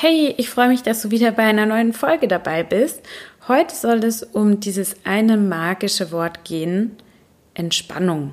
Hey, 0.00 0.32
ich 0.36 0.48
freue 0.48 0.68
mich, 0.68 0.84
dass 0.84 1.02
du 1.02 1.10
wieder 1.10 1.32
bei 1.32 1.42
einer 1.42 1.66
neuen 1.66 1.92
Folge 1.92 2.28
dabei 2.28 2.62
bist. 2.62 3.02
Heute 3.48 3.74
soll 3.74 4.04
es 4.04 4.22
um 4.22 4.60
dieses 4.60 4.94
eine 5.02 5.36
magische 5.36 6.12
Wort 6.12 6.44
gehen, 6.44 6.96
Entspannung. 7.54 8.32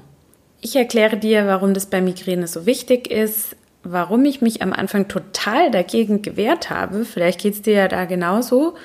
Ich 0.61 0.75
erkläre 0.75 1.17
dir, 1.17 1.47
warum 1.47 1.73
das 1.73 1.87
bei 1.87 2.01
Migräne 2.01 2.45
so 2.45 2.67
wichtig 2.67 3.09
ist, 3.09 3.55
warum 3.81 4.25
ich 4.25 4.41
mich 4.41 4.61
am 4.61 4.73
Anfang 4.73 5.07
total 5.07 5.71
dagegen 5.71 6.21
gewehrt 6.21 6.69
habe. 6.69 7.03
Vielleicht 7.03 7.41
geht 7.41 7.55
es 7.55 7.63
dir 7.63 7.73
ja 7.73 7.87
da 7.87 8.05
genauso. 8.05 8.75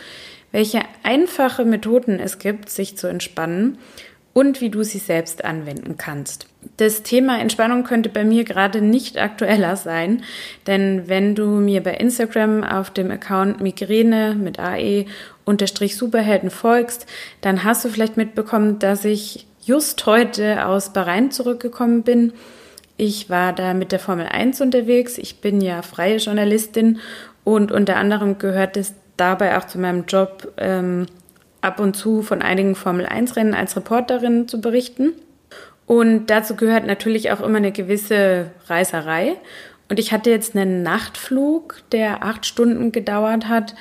Welche 0.50 0.80
einfache 1.02 1.66
Methoden 1.66 2.18
es 2.18 2.38
gibt, 2.38 2.70
sich 2.70 2.96
zu 2.96 3.08
entspannen 3.08 3.76
und 4.32 4.60
wie 4.60 4.70
du 4.70 4.82
sie 4.82 4.98
selbst 4.98 5.44
anwenden 5.44 5.96
kannst. 5.96 6.46
Das 6.76 7.02
Thema 7.02 7.40
Entspannung 7.40 7.84
könnte 7.84 8.08
bei 8.08 8.24
mir 8.24 8.44
gerade 8.44 8.80
nicht 8.80 9.18
aktueller 9.18 9.76
sein, 9.76 10.22
denn 10.66 11.08
wenn 11.08 11.34
du 11.34 11.46
mir 11.46 11.82
bei 11.82 11.94
Instagram 11.94 12.62
auf 12.62 12.90
dem 12.90 13.10
Account 13.10 13.60
Migräne 13.60 14.34
mit 14.34 14.58
AE 14.58 15.06
unterstrich 15.44 15.96
Superhelden 15.96 16.50
folgst, 16.50 17.06
dann 17.40 17.64
hast 17.64 17.84
du 17.84 17.88
vielleicht 17.88 18.16
mitbekommen, 18.16 18.78
dass 18.78 19.04
ich 19.04 19.46
just 19.64 20.06
heute 20.06 20.66
aus 20.66 20.92
Bahrain 20.92 21.30
zurückgekommen 21.30 22.02
bin. 22.02 22.32
Ich 22.96 23.30
war 23.30 23.54
da 23.54 23.74
mit 23.74 23.92
der 23.92 23.98
Formel 23.98 24.26
1 24.26 24.60
unterwegs. 24.60 25.16
Ich 25.16 25.40
bin 25.40 25.60
ja 25.60 25.82
freie 25.82 26.18
Journalistin 26.18 26.98
und 27.44 27.72
unter 27.72 27.96
anderem 27.96 28.38
gehört 28.38 28.76
es 28.76 28.94
dabei 29.16 29.56
auch 29.58 29.66
zu 29.66 29.78
meinem 29.78 30.04
Job, 30.06 30.52
ähm, 30.56 31.06
ab 31.60 31.80
und 31.80 31.96
zu 31.96 32.22
von 32.22 32.42
einigen 32.42 32.74
Formel-1-Rennen 32.74 33.54
als 33.54 33.76
Reporterin 33.76 34.48
zu 34.48 34.60
berichten. 34.60 35.12
Und 35.86 36.26
dazu 36.26 36.54
gehört 36.54 36.86
natürlich 36.86 37.32
auch 37.32 37.40
immer 37.40 37.58
eine 37.58 37.72
gewisse 37.72 38.50
Reiserei. 38.68 39.36
Und 39.88 39.98
ich 39.98 40.12
hatte 40.12 40.30
jetzt 40.30 40.56
einen 40.56 40.82
Nachtflug, 40.82 41.82
der 41.90 42.22
acht 42.22 42.46
Stunden 42.46 42.92
gedauert 42.92 43.48
hat. 43.48 43.74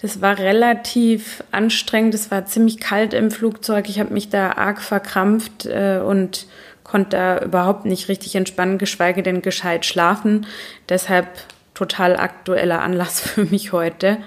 Das 0.00 0.22
war 0.22 0.38
relativ 0.38 1.42
anstrengend. 1.50 2.14
Es 2.14 2.30
war 2.30 2.46
ziemlich 2.46 2.78
kalt 2.78 3.12
im 3.12 3.30
Flugzeug. 3.30 3.88
Ich 3.88 3.98
habe 3.98 4.14
mich 4.14 4.28
da 4.30 4.52
arg 4.52 4.80
verkrampft 4.80 5.66
äh, 5.66 5.98
und 5.98 6.46
konnte 6.84 7.16
da 7.16 7.42
überhaupt 7.42 7.84
nicht 7.84 8.08
richtig 8.08 8.36
entspannen, 8.36 8.78
geschweige 8.78 9.22
denn 9.22 9.42
gescheit 9.42 9.84
schlafen. 9.84 10.46
Deshalb 10.88 11.26
total 11.74 12.16
aktueller 12.16 12.80
Anlass 12.80 13.20
für 13.28 13.44
mich 13.44 13.72
heute. 13.72 14.18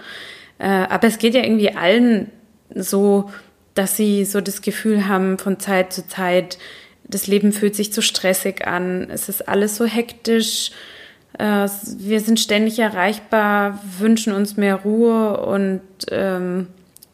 Äh, 0.59 0.67
aber 0.67 1.07
es 1.07 1.17
geht 1.17 1.35
ja 1.35 1.43
irgendwie 1.43 1.73
allen 1.73 2.31
so, 2.73 3.29
dass 3.73 3.97
sie 3.97 4.25
so 4.25 4.41
das 4.41 4.61
Gefühl 4.61 5.07
haben 5.07 5.37
von 5.37 5.59
Zeit 5.59 5.93
zu 5.93 6.07
Zeit, 6.07 6.57
das 7.05 7.27
Leben 7.27 7.51
fühlt 7.51 7.75
sich 7.75 7.91
zu 7.91 8.01
stressig 8.01 8.65
an, 8.65 9.09
es 9.09 9.29
ist 9.29 9.47
alles 9.47 9.75
so 9.75 9.85
hektisch, 9.85 10.71
äh, 11.37 11.67
wir 11.97 12.21
sind 12.21 12.39
ständig 12.39 12.79
erreichbar, 12.79 13.79
wünschen 13.99 14.33
uns 14.33 14.57
mehr 14.57 14.75
Ruhe 14.75 15.41
und 15.41 15.81
ähm, 16.11 16.67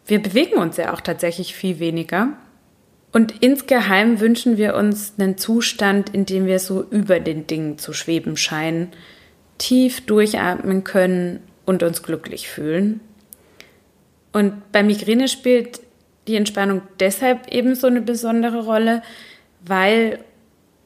wir 0.06 0.22
bewegen 0.22 0.58
uns 0.58 0.78
ja 0.78 0.94
auch 0.94 1.02
tatsächlich 1.02 1.53
viel 1.53 1.80
weniger. 1.80 2.30
Und 3.11 3.41
insgeheim 3.41 4.19
wünschen 4.19 4.58
wir 4.58 4.75
uns 4.75 5.13
einen 5.17 5.38
Zustand, 5.38 6.13
in 6.13 6.25
dem 6.25 6.45
wir 6.45 6.59
so 6.59 6.84
über 6.84 7.19
den 7.19 7.47
Dingen 7.47 7.78
zu 7.80 7.94
schweben 7.94 8.38
scheinen, 8.38 8.89
tief 9.58 10.06
durchatmen 10.06 10.84
können 10.84 11.39
und 11.66 11.81
uns 11.81 12.03
glücklich 12.03 12.50
fühlen. 12.50 13.02
Und 14.31 14.72
bei 14.72 14.83
Migräne 14.83 15.27
spielt 15.27 15.81
die 16.27 16.35
Entspannung 16.35 16.81
deshalb 16.99 17.47
eben 17.52 17.75
so 17.75 17.88
eine 17.88 18.02
besondere 18.02 18.63
Rolle, 18.63 19.02
weil 19.66 20.19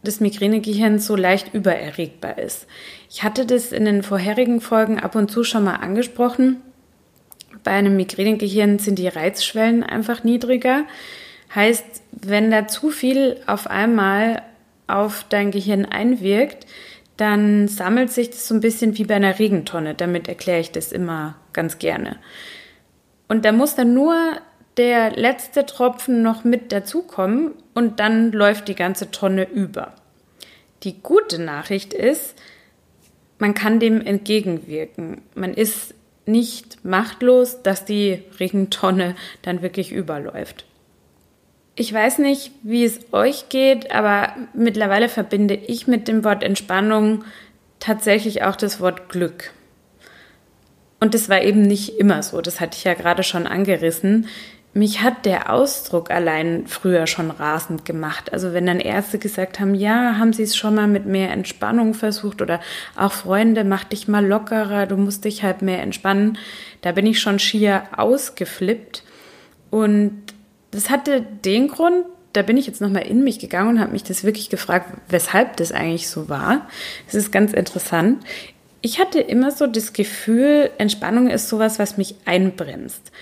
das 0.04 0.20
Migränegehirn 0.20 1.00
so 1.00 1.16
leicht 1.16 1.54
übererregbar 1.54 2.38
ist. 2.38 2.68
Ich 3.10 3.24
hatte 3.24 3.46
das 3.46 3.72
in 3.72 3.86
den 3.86 4.04
vorherigen 4.04 4.62
Folgen 4.62 5.00
ab 5.00 5.16
und 5.16 5.32
zu 5.32 5.44
schon 5.44 5.64
mal 5.64 5.76
angesprochen. 5.76 6.62
Bei 7.64 7.72
einem 7.72 7.96
Migränegehirn 7.96 8.80
sind 8.80 9.00
die 9.00 9.08
Reizschwellen 9.08 9.84
einfach 9.84 10.24
niedriger. 10.24 10.84
Heißt, 11.56 11.86
wenn 12.12 12.52
da 12.52 12.68
zu 12.68 12.90
viel 12.90 13.38
auf 13.46 13.68
einmal 13.68 14.42
auf 14.88 15.26
dein 15.30 15.52
Gehirn 15.52 15.86
einwirkt, 15.86 16.66
dann 17.16 17.68
sammelt 17.68 18.12
sich 18.12 18.32
das 18.32 18.48
so 18.48 18.56
ein 18.56 18.62
bisschen 18.62 18.98
wie 18.98 19.06
bei 19.06 19.16
einer 19.16 19.40
Regentonne. 19.40 19.94
Damit 19.94 20.28
erkläre 20.28 20.60
ich 20.60 20.72
das 20.72 20.92
immer 20.92 21.36
ganz 21.54 21.78
gerne. 21.80 22.18
Und 23.28 23.46
da 23.46 23.52
muss 23.52 23.76
dann 23.76 23.94
nur 23.94 24.16
der 24.78 25.12
letzte 25.12 25.66
Tropfen 25.66 26.22
noch 26.22 26.44
mit 26.44 26.72
dazukommen 26.72 27.52
und 27.74 28.00
dann 28.00 28.32
läuft 28.32 28.68
die 28.68 28.76
ganze 28.76 29.12
Tonne 29.12 29.50
über. 29.50 29.94
Die 30.84 31.02
gute 31.02 31.40
Nachricht 31.40 31.94
ist, 31.94 32.36
man 33.40 33.54
kann 33.54 33.80
dem 33.80 34.02
entgegenwirken. 34.02 35.22
Man 35.36 35.54
ist 35.54 35.94
nicht 36.26 36.84
machtlos, 36.84 37.62
dass 37.62 37.86
die 37.86 38.24
Regentonne 38.40 39.16
dann 39.42 39.62
wirklich 39.62 39.92
überläuft. 39.92 40.66
Ich 41.76 41.92
weiß 41.92 42.20
nicht, 42.20 42.52
wie 42.62 42.84
es 42.84 43.00
euch 43.12 43.50
geht, 43.50 43.92
aber 43.92 44.36
mittlerweile 44.54 45.10
verbinde 45.10 45.56
ich 45.56 45.88
mit 45.88 46.08
dem 46.08 46.24
Wort 46.24 46.44
Entspannung 46.44 47.24
tatsächlich 47.80 48.44
auch 48.44 48.56
das 48.56 48.80
Wort 48.80 49.10
Glück. 49.10 49.52
Und 51.04 51.14
das 51.14 51.28
war 51.28 51.42
eben 51.42 51.64
nicht 51.64 52.00
immer 52.00 52.24
so, 52.24 52.40
das 52.40 52.62
hatte 52.62 52.78
ich 52.78 52.86
ja 52.86 52.94
gerade 52.94 53.24
schon 53.24 53.46
angerissen. 53.46 54.28
Mich 54.74 55.02
hat 55.02 55.26
der 55.26 55.52
Ausdruck 55.52 56.10
allein 56.12 56.66
früher 56.66 57.08
schon 57.08 57.30
rasend 57.30 57.84
gemacht. 57.84 58.32
Also 58.32 58.54
wenn 58.54 58.66
dann 58.66 58.80
Ärzte 58.80 59.20
gesagt 59.20 59.60
haben, 59.60 59.76
ja, 59.76 60.16
haben 60.18 60.32
Sie 60.32 60.44
es 60.44 60.56
schon 60.56 60.76
mal 60.76 60.88
mit 60.88 61.06
mehr 61.06 61.30
Entspannung 61.32 61.94
versucht 61.94 62.42
oder 62.42 62.62
auch 62.96 63.12
Freunde, 63.12 63.66
mach 63.66 63.84
dich 63.84 64.08
mal 64.08 64.26
lockerer, 64.26 64.86
du 64.86 64.96
musst 64.96 65.26
dich 65.26 65.44
halt 65.44 65.62
mehr 65.62 65.82
entspannen. 65.82 66.38
Da 66.80 66.94
bin 66.94 67.06
ich 67.06 67.20
schon 67.20 67.38
schier 67.38 67.84
ausgeflippt. 67.98 69.04
Und 69.72 70.24
das 70.72 70.90
hatte 70.90 71.22
den 71.44 71.68
Grund, 71.68 72.06
da 72.32 72.44
bin 72.44 72.56
ich 72.56 72.66
jetzt 72.66 72.80
nochmal 72.80 73.06
in 73.06 73.26
mich 73.26 73.40
gegangen 73.40 73.72
und 73.72 73.80
habe 73.82 73.92
mich 73.92 74.06
das 74.06 74.24
wirklich 74.24 74.50
gefragt, 74.50 74.90
weshalb 75.10 75.58
das 75.58 75.74
eigentlich 75.74 76.08
so 76.08 76.30
war. 76.30 76.66
Das 77.08 77.16
ist 77.16 77.34
ganz 77.34 77.52
interessant. 77.52 78.24
Ich 78.86 79.00
hatte 79.00 79.22
immer 79.22 79.50
so 79.52 79.66
das 79.66 79.94
Gefühl, 79.94 80.70
Entspannung 80.78 81.30
ist 81.30 81.48
sowas, 81.48 81.80
was 81.80 81.98
mich 81.98 82.16
einbremst, 82.26 83.14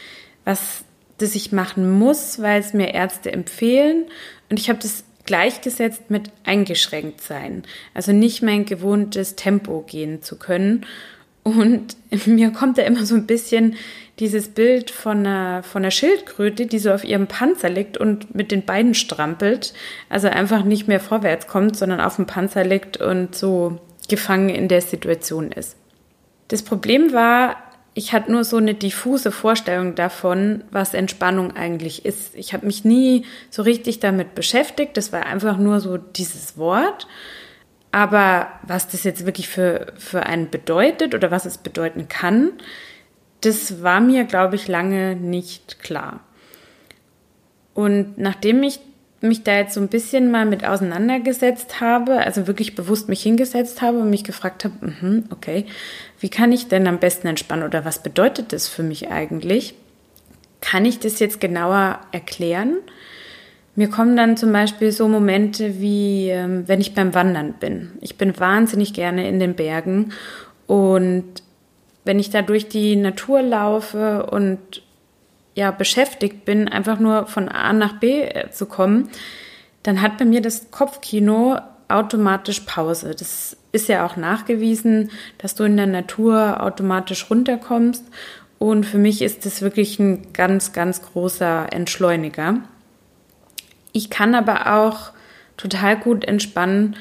was 0.43 0.83
das 1.19 1.35
ich 1.35 1.51
machen 1.51 1.99
muss, 1.99 2.41
weil 2.41 2.59
es 2.59 2.73
mir 2.73 2.95
Ärzte 2.95 3.31
empfehlen. 3.31 4.05
Und 4.49 4.59
ich 4.59 4.69
habe 4.69 4.79
das 4.79 5.03
gleichgesetzt 5.27 6.09
mit 6.09 6.31
eingeschränkt 6.45 7.21
sein, 7.21 7.61
also 7.93 8.11
nicht 8.11 8.41
mein 8.41 8.65
gewohntes 8.65 9.35
Tempo 9.35 9.81
gehen 9.81 10.23
zu 10.23 10.39
können. 10.39 10.83
Und 11.43 11.95
mir 12.25 12.49
kommt 12.49 12.79
da 12.79 12.81
immer 12.81 13.05
so 13.05 13.13
ein 13.13 13.27
bisschen 13.27 13.75
dieses 14.17 14.49
Bild 14.49 14.89
von 14.89 15.19
einer, 15.19 15.61
von 15.61 15.83
einer 15.83 15.91
Schildkröte, 15.91 16.65
die 16.65 16.79
so 16.79 16.91
auf 16.91 17.03
ihrem 17.03 17.27
Panzer 17.27 17.69
liegt 17.69 17.97
und 17.97 18.33
mit 18.33 18.51
den 18.51 18.65
Beinen 18.65 18.95
strampelt, 18.95 19.75
also 20.09 20.27
einfach 20.27 20.63
nicht 20.63 20.87
mehr 20.87 20.99
vorwärts 20.99 21.45
kommt, 21.45 21.77
sondern 21.77 22.01
auf 22.01 22.15
dem 22.15 22.25
Panzer 22.25 22.63
liegt 22.63 22.97
und 22.97 23.35
so 23.35 23.79
gefangen 24.07 24.49
in 24.49 24.67
der 24.67 24.81
Situation 24.81 25.51
ist. 25.51 25.75
Das 26.47 26.63
Problem 26.63 27.13
war, 27.13 27.57
ich 27.93 28.13
hatte 28.13 28.31
nur 28.31 28.43
so 28.43 28.57
eine 28.57 28.73
diffuse 28.73 29.31
Vorstellung 29.31 29.95
davon, 29.95 30.63
was 30.71 30.93
Entspannung 30.93 31.55
eigentlich 31.55 32.05
ist. 32.05 32.35
Ich 32.35 32.53
habe 32.53 32.65
mich 32.65 32.85
nie 32.85 33.25
so 33.49 33.63
richtig 33.63 33.99
damit 33.99 34.33
beschäftigt. 34.33 34.95
Das 34.95 35.11
war 35.11 35.25
einfach 35.25 35.57
nur 35.57 35.79
so 35.81 35.97
dieses 35.97 36.57
Wort. 36.57 37.07
Aber 37.91 38.47
was 38.63 38.87
das 38.87 39.03
jetzt 39.03 39.25
wirklich 39.25 39.49
für, 39.49 39.93
für 39.97 40.25
einen 40.25 40.49
bedeutet 40.49 41.13
oder 41.13 41.31
was 41.31 41.45
es 41.45 41.57
bedeuten 41.57 42.07
kann, 42.07 42.51
das 43.41 43.83
war 43.83 43.99
mir, 43.99 44.23
glaube 44.23 44.55
ich, 44.55 44.69
lange 44.69 45.15
nicht 45.17 45.81
klar. 45.81 46.21
Und 47.73 48.17
nachdem 48.17 48.63
ich 48.63 48.79
mich 49.21 49.43
da 49.43 49.55
jetzt 49.57 49.75
so 49.75 49.81
ein 49.81 49.87
bisschen 49.87 50.31
mal 50.31 50.45
mit 50.45 50.65
auseinandergesetzt 50.65 51.79
habe, 51.79 52.17
also 52.17 52.47
wirklich 52.47 52.75
bewusst 52.75 53.07
mich 53.07 53.21
hingesetzt 53.21 53.81
habe 53.81 53.99
und 53.99 54.09
mich 54.09 54.23
gefragt 54.23 54.65
habe, 54.65 54.73
mh, 55.01 55.23
okay, 55.29 55.65
wie 56.19 56.29
kann 56.29 56.51
ich 56.51 56.67
denn 56.67 56.87
am 56.87 56.99
besten 56.99 57.27
entspannen 57.27 57.65
oder 57.65 57.85
was 57.85 58.01
bedeutet 58.01 58.51
das 58.51 58.67
für 58.67 58.83
mich 58.83 59.09
eigentlich? 59.11 59.75
Kann 60.59 60.85
ich 60.85 60.99
das 60.99 61.19
jetzt 61.19 61.39
genauer 61.39 61.99
erklären? 62.11 62.77
Mir 63.75 63.89
kommen 63.89 64.17
dann 64.17 64.37
zum 64.37 64.51
Beispiel 64.51 64.91
so 64.91 65.07
Momente 65.07 65.79
wie, 65.79 66.29
ähm, 66.29 66.67
wenn 66.67 66.81
ich 66.81 66.93
beim 66.93 67.13
Wandern 67.13 67.53
bin. 67.53 67.91
Ich 68.01 68.17
bin 68.17 68.37
wahnsinnig 68.39 68.93
gerne 68.93 69.27
in 69.27 69.39
den 69.39 69.55
Bergen 69.55 70.11
und 70.67 71.25
wenn 72.03 72.19
ich 72.19 72.31
da 72.31 72.41
durch 72.41 72.67
die 72.67 72.95
Natur 72.95 73.41
laufe 73.41 74.25
und 74.25 74.81
ja 75.55 75.71
beschäftigt 75.71 76.45
bin, 76.45 76.67
einfach 76.67 76.99
nur 76.99 77.27
von 77.27 77.49
A 77.49 77.73
nach 77.73 77.93
B 77.99 78.21
äh, 78.21 78.49
zu 78.51 78.65
kommen, 78.65 79.09
dann 79.83 80.01
hat 80.01 80.17
bei 80.17 80.25
mir 80.25 80.41
das 80.41 80.71
Kopfkino 80.71 81.57
automatisch 81.87 82.61
Pause. 82.61 83.15
Das 83.17 83.57
ist 83.71 83.89
ja 83.89 84.05
auch 84.05 84.15
nachgewiesen, 84.15 85.11
dass 85.37 85.55
du 85.55 85.63
in 85.63 85.77
der 85.77 85.87
Natur 85.87 86.61
automatisch 86.61 87.29
runterkommst. 87.29 88.05
Und 88.59 88.85
für 88.85 88.97
mich 88.97 89.21
ist 89.21 89.45
das 89.45 89.61
wirklich 89.61 89.99
ein 89.99 90.33
ganz, 90.33 90.71
ganz 90.71 91.01
großer 91.01 91.73
Entschleuniger. 91.73 92.59
Ich 93.91 94.09
kann 94.09 94.35
aber 94.35 94.77
auch 94.77 95.11
total 95.57 95.97
gut 95.97 96.23
entspannen, 96.25 96.95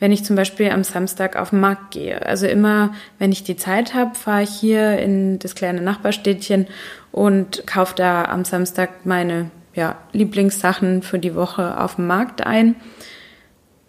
wenn 0.00 0.12
ich 0.12 0.24
zum 0.24 0.36
Beispiel 0.36 0.70
am 0.70 0.84
Samstag 0.84 1.36
auf 1.36 1.50
den 1.50 1.60
Markt 1.60 1.92
gehe. 1.92 2.26
Also 2.26 2.46
immer, 2.46 2.94
wenn 3.18 3.32
ich 3.32 3.44
die 3.44 3.56
Zeit 3.56 3.94
habe, 3.94 4.14
fahre 4.14 4.42
ich 4.42 4.50
hier 4.50 4.98
in 4.98 5.38
das 5.38 5.54
kleine 5.54 5.80
Nachbarstädtchen 5.80 6.66
und 7.14 7.64
kaufe 7.64 7.94
da 7.94 8.24
am 8.24 8.44
Samstag 8.44 9.06
meine 9.06 9.48
ja, 9.72 9.94
Lieblingssachen 10.12 11.02
für 11.02 11.20
die 11.20 11.36
Woche 11.36 11.80
auf 11.80 11.94
dem 11.94 12.08
Markt 12.08 12.44
ein. 12.44 12.74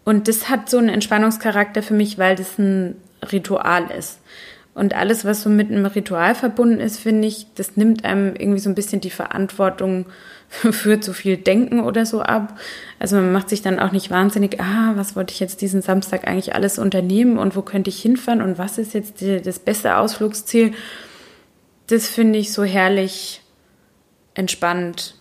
Und 0.04 0.28
das 0.28 0.48
hat 0.48 0.70
so 0.70 0.78
einen 0.78 0.90
Entspannungscharakter 0.90 1.82
für 1.82 1.96
mich, 1.96 2.20
weil 2.20 2.36
das 2.36 2.60
ein 2.60 3.02
Ritual 3.32 3.90
ist. 3.90 4.20
Und 4.76 4.94
alles, 4.94 5.26
was 5.26 5.42
so 5.42 5.50
mit 5.50 5.72
einem 5.72 5.88
Ritual 5.88 6.36
verbunden 6.36 6.80
ist, 6.80 7.00
finde 7.00 7.28
ich, 7.28 7.48
das 7.56 7.78
nimmt 7.78 8.06
einem 8.06 8.36
irgendwie 8.36 8.60
so 8.60 8.70
ein 8.70 8.76
bisschen 8.76 9.02
die 9.02 9.10
Verantwortung 9.10 10.06
für 10.50 11.00
zu 11.00 11.12
viel 11.12 11.38
Denken 11.38 11.80
oder 11.80 12.06
so 12.06 12.22
ab. 12.22 12.60
Also 13.00 13.16
man 13.16 13.32
macht 13.32 13.50
sich 13.50 13.64
dann 13.64 13.80
auch 13.80 13.92
nicht 13.92 14.12
wahnsinnig, 14.12 14.62
ah, 14.62 14.92
was 14.98 15.16
wollte 15.16 15.34
ich 15.34 15.40
jetzt 15.40 15.62
diesen 15.62 15.82
Samstag 15.82 16.28
eigentlich 16.28 16.54
alles 16.54 16.78
unternehmen 16.78 17.40
und 17.40 17.56
wo 17.56 17.64
könnte 17.64 17.90
ich 17.90 18.00
hinfahren 18.00 18.44
und 18.44 18.60
was 18.60 18.78
ist 18.78 18.94
jetzt 18.94 19.22
die, 19.22 19.42
das 19.42 19.58
beste 19.58 19.98
Ausflugsziel. 19.98 20.76
Das 21.88 22.08
finde 22.08 22.40
ich 22.40 22.52
so 22.52 22.64
herrlich 22.64 23.42
entspannt 24.34 25.16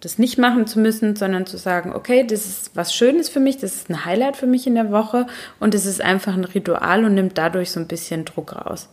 das 0.00 0.18
nicht 0.18 0.38
machen 0.38 0.66
zu 0.66 0.78
müssen, 0.78 1.16
sondern 1.16 1.46
zu 1.46 1.56
sagen, 1.56 1.92
okay, 1.92 2.24
das 2.24 2.46
ist 2.46 2.76
was 2.76 2.94
Schönes 2.94 3.28
für 3.28 3.40
mich, 3.40 3.58
das 3.58 3.74
ist 3.74 3.90
ein 3.90 4.04
Highlight 4.04 4.36
für 4.36 4.46
mich 4.46 4.66
in 4.66 4.74
der 4.74 4.92
Woche 4.92 5.26
und 5.58 5.74
es 5.74 5.86
ist 5.86 6.00
einfach 6.00 6.34
ein 6.34 6.44
Ritual 6.44 7.04
und 7.04 7.14
nimmt 7.14 7.38
dadurch 7.38 7.70
so 7.70 7.80
ein 7.80 7.88
bisschen 7.88 8.24
Druck 8.24 8.54
raus. 8.54 8.88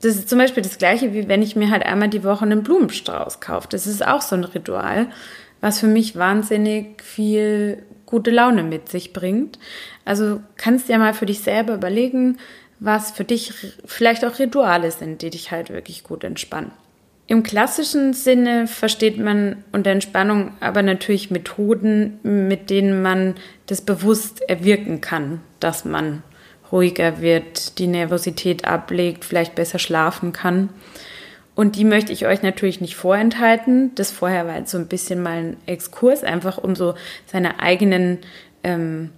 Das 0.00 0.16
ist 0.16 0.28
zum 0.28 0.38
Beispiel 0.38 0.62
das 0.62 0.78
gleiche, 0.78 1.12
wie 1.12 1.28
wenn 1.28 1.42
ich 1.42 1.54
mir 1.54 1.70
halt 1.70 1.84
einmal 1.84 2.08
die 2.08 2.24
Woche 2.24 2.44
einen 2.44 2.64
Blumenstrauß 2.64 3.40
kaufe. 3.40 3.68
Das 3.70 3.86
ist 3.86 4.04
auch 4.04 4.20
so 4.20 4.34
ein 4.34 4.42
Ritual, 4.42 5.06
was 5.60 5.78
für 5.78 5.86
mich 5.86 6.16
wahnsinnig 6.16 7.02
viel 7.04 7.84
gute 8.04 8.32
Laune 8.32 8.64
mit 8.64 8.88
sich 8.88 9.12
bringt. 9.12 9.60
Also 10.04 10.40
kannst 10.56 10.88
ja 10.88 10.98
mal 10.98 11.14
für 11.14 11.26
dich 11.26 11.40
selber 11.40 11.74
überlegen, 11.74 12.38
was 12.84 13.12
für 13.12 13.24
dich 13.24 13.54
vielleicht 13.84 14.24
auch 14.24 14.38
Rituale 14.38 14.90
sind, 14.90 15.22
die 15.22 15.30
dich 15.30 15.52
halt 15.52 15.70
wirklich 15.70 16.02
gut 16.02 16.24
entspannen. 16.24 16.72
Im 17.28 17.44
klassischen 17.44 18.12
Sinne 18.12 18.66
versteht 18.66 19.18
man 19.18 19.64
unter 19.70 19.90
Entspannung 19.90 20.52
aber 20.60 20.82
natürlich 20.82 21.30
Methoden, 21.30 22.18
mit 22.22 22.68
denen 22.68 23.00
man 23.00 23.36
das 23.66 23.80
bewusst 23.80 24.42
erwirken 24.48 25.00
kann, 25.00 25.40
dass 25.60 25.84
man 25.84 26.24
ruhiger 26.72 27.20
wird, 27.20 27.78
die 27.78 27.86
Nervosität 27.86 28.64
ablegt, 28.64 29.24
vielleicht 29.24 29.54
besser 29.54 29.78
schlafen 29.78 30.32
kann. 30.32 30.70
Und 31.54 31.76
die 31.76 31.84
möchte 31.84 32.12
ich 32.12 32.26
euch 32.26 32.42
natürlich 32.42 32.80
nicht 32.80 32.96
vorenthalten. 32.96 33.94
Das 33.94 34.10
vorher 34.10 34.46
war 34.46 34.56
jetzt 34.56 34.72
so 34.72 34.78
ein 34.78 34.88
bisschen 34.88 35.22
mal 35.22 35.36
ein 35.36 35.56
Exkurs, 35.66 36.24
einfach 36.24 36.58
um 36.58 36.74
so 36.74 36.94
seine 37.26 37.60
eigenen 37.60 38.18
ähm, 38.64 39.10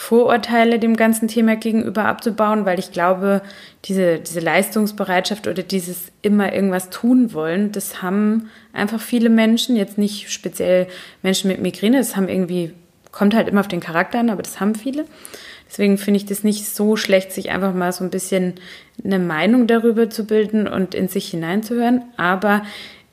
Vorurteile 0.00 0.78
dem 0.78 0.96
ganzen 0.96 1.26
Thema 1.26 1.56
gegenüber 1.56 2.04
abzubauen, 2.04 2.64
weil 2.64 2.78
ich 2.78 2.92
glaube, 2.92 3.42
diese, 3.86 4.20
diese 4.20 4.38
Leistungsbereitschaft 4.38 5.48
oder 5.48 5.64
dieses 5.64 6.12
immer 6.22 6.54
irgendwas 6.54 6.88
tun 6.88 7.34
wollen, 7.34 7.72
das 7.72 8.00
haben 8.00 8.48
einfach 8.72 9.00
viele 9.00 9.28
Menschen, 9.28 9.74
jetzt 9.74 9.98
nicht 9.98 10.30
speziell 10.30 10.86
Menschen 11.24 11.48
mit 11.48 11.60
Migräne, 11.60 11.98
das 11.98 12.14
haben 12.14 12.28
irgendwie, 12.28 12.72
kommt 13.10 13.34
halt 13.34 13.48
immer 13.48 13.58
auf 13.58 13.66
den 13.66 13.80
Charakter 13.80 14.20
an, 14.20 14.30
aber 14.30 14.42
das 14.42 14.60
haben 14.60 14.76
viele. 14.76 15.04
Deswegen 15.68 15.98
finde 15.98 16.18
ich 16.18 16.26
das 16.26 16.44
nicht 16.44 16.64
so 16.66 16.94
schlecht, 16.94 17.32
sich 17.32 17.50
einfach 17.50 17.74
mal 17.74 17.92
so 17.92 18.04
ein 18.04 18.10
bisschen 18.10 18.54
eine 19.04 19.18
Meinung 19.18 19.66
darüber 19.66 20.08
zu 20.08 20.26
bilden 20.26 20.68
und 20.68 20.94
in 20.94 21.08
sich 21.08 21.28
hineinzuhören. 21.28 22.04
Aber 22.16 22.64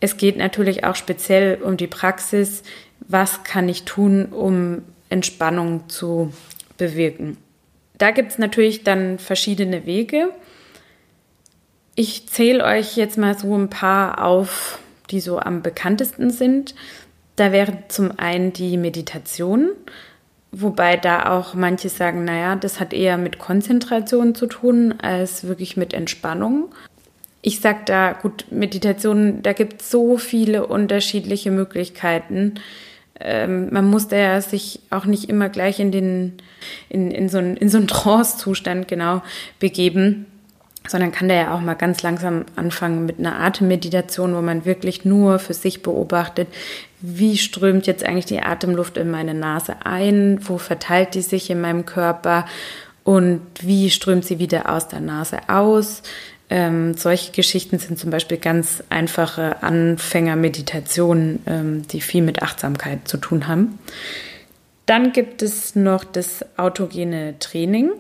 es 0.01 0.17
geht 0.17 0.37
natürlich 0.37 0.83
auch 0.83 0.95
speziell 0.95 1.63
um 1.63 1.77
die 1.77 1.87
Praxis. 1.87 2.61
Was 3.07 3.43
kann 3.43 3.67
ich 3.67 3.85
tun, 3.85 4.27
um 4.27 4.83
Entspannung 5.09 5.89
zu 5.89 6.31
bewirken. 6.77 7.37
Da 7.97 8.11
gibt 8.11 8.31
es 8.31 8.37
natürlich 8.37 8.83
dann 8.83 9.19
verschiedene 9.19 9.85
Wege. 9.85 10.29
Ich 11.95 12.27
zähle 12.27 12.63
euch 12.63 12.97
jetzt 12.97 13.17
mal 13.17 13.37
so 13.37 13.57
ein 13.57 13.69
paar 13.69 14.23
auf, 14.23 14.79
die 15.11 15.21
so 15.21 15.39
am 15.39 15.61
bekanntesten 15.61 16.29
sind. 16.29 16.75
Da 17.35 17.51
wäre 17.51 17.77
zum 17.87 18.17
einen 18.17 18.53
die 18.53 18.77
Meditation, 18.77 19.69
wobei 20.51 20.97
da 20.97 21.31
auch 21.37 21.53
manche 21.53 21.89
sagen, 21.89 22.25
naja, 22.25 22.55
das 22.55 22.79
hat 22.79 22.93
eher 22.93 23.17
mit 23.17 23.39
Konzentration 23.39 24.35
zu 24.35 24.47
tun 24.47 24.95
als 25.01 25.45
wirklich 25.45 25.77
mit 25.77 25.93
Entspannung. 25.93 26.73
Ich 27.41 27.59
sage 27.59 27.81
da, 27.85 28.13
gut, 28.13 28.45
Meditation, 28.49 29.41
da 29.43 29.53
gibt 29.53 29.81
es 29.81 29.91
so 29.91 30.17
viele 30.17 30.65
unterschiedliche 30.65 31.51
Möglichkeiten 31.51 32.55
ähm, 33.19 33.69
man 33.71 33.85
muss 33.89 34.07
da 34.07 34.17
ja 34.17 34.41
sich 34.41 34.81
auch 34.89 35.05
nicht 35.05 35.29
immer 35.29 35.49
gleich 35.49 35.79
in 35.79 35.91
den 35.91 36.33
in, 36.89 37.11
in 37.11 37.29
so 37.29 37.37
einen, 37.37 37.57
in 37.57 37.69
so 37.69 37.77
einen 37.77 37.87
Trance-Zustand 37.87 38.87
genau 38.87 39.21
begeben, 39.59 40.25
sondern 40.87 41.11
kann 41.11 41.29
da 41.29 41.35
ja 41.35 41.53
auch 41.55 41.61
mal 41.61 41.73
ganz 41.73 42.03
langsam 42.03 42.45
anfangen 42.55 43.05
mit 43.05 43.19
einer 43.19 43.39
Atemmeditation, 43.39 44.35
wo 44.35 44.41
man 44.41 44.65
wirklich 44.65 45.05
nur 45.05 45.39
für 45.39 45.53
sich 45.53 45.81
beobachtet, 45.81 46.47
wie 47.01 47.37
strömt 47.37 47.87
jetzt 47.87 48.03
eigentlich 48.03 48.25
die 48.25 48.41
Atemluft 48.41 48.97
in 48.97 49.09
meine 49.09 49.33
Nase 49.33 49.75
ein, 49.83 50.39
wo 50.41 50.57
verteilt 50.57 51.15
die 51.15 51.21
sich 51.21 51.49
in 51.49 51.61
meinem 51.61 51.85
Körper 51.85 52.45
und 53.03 53.41
wie 53.61 53.89
strömt 53.89 54.25
sie 54.25 54.39
wieder 54.39 54.69
aus 54.69 54.87
der 54.87 54.99
Nase 54.99 55.37
aus. 55.47 56.01
Ähm, 56.49 56.95
solche 56.95 57.31
Geschichten 57.31 57.79
sind 57.79 57.97
zum 57.97 58.11
Beispiel 58.11 58.37
ganz 58.37 58.83
einfache 58.89 59.63
Anfängermeditationen, 59.63 61.41
ähm, 61.47 61.87
die 61.87 62.01
viel 62.01 62.21
mit 62.21 62.43
Achtsamkeit 62.43 63.07
zu 63.07 63.17
tun 63.17 63.47
haben. 63.47 63.79
Dann 64.85 65.11
gibt 65.11 65.41
es 65.41 65.75
noch 65.75 66.03
das 66.03 66.45
autogene 66.57 67.39
Training. 67.39 67.91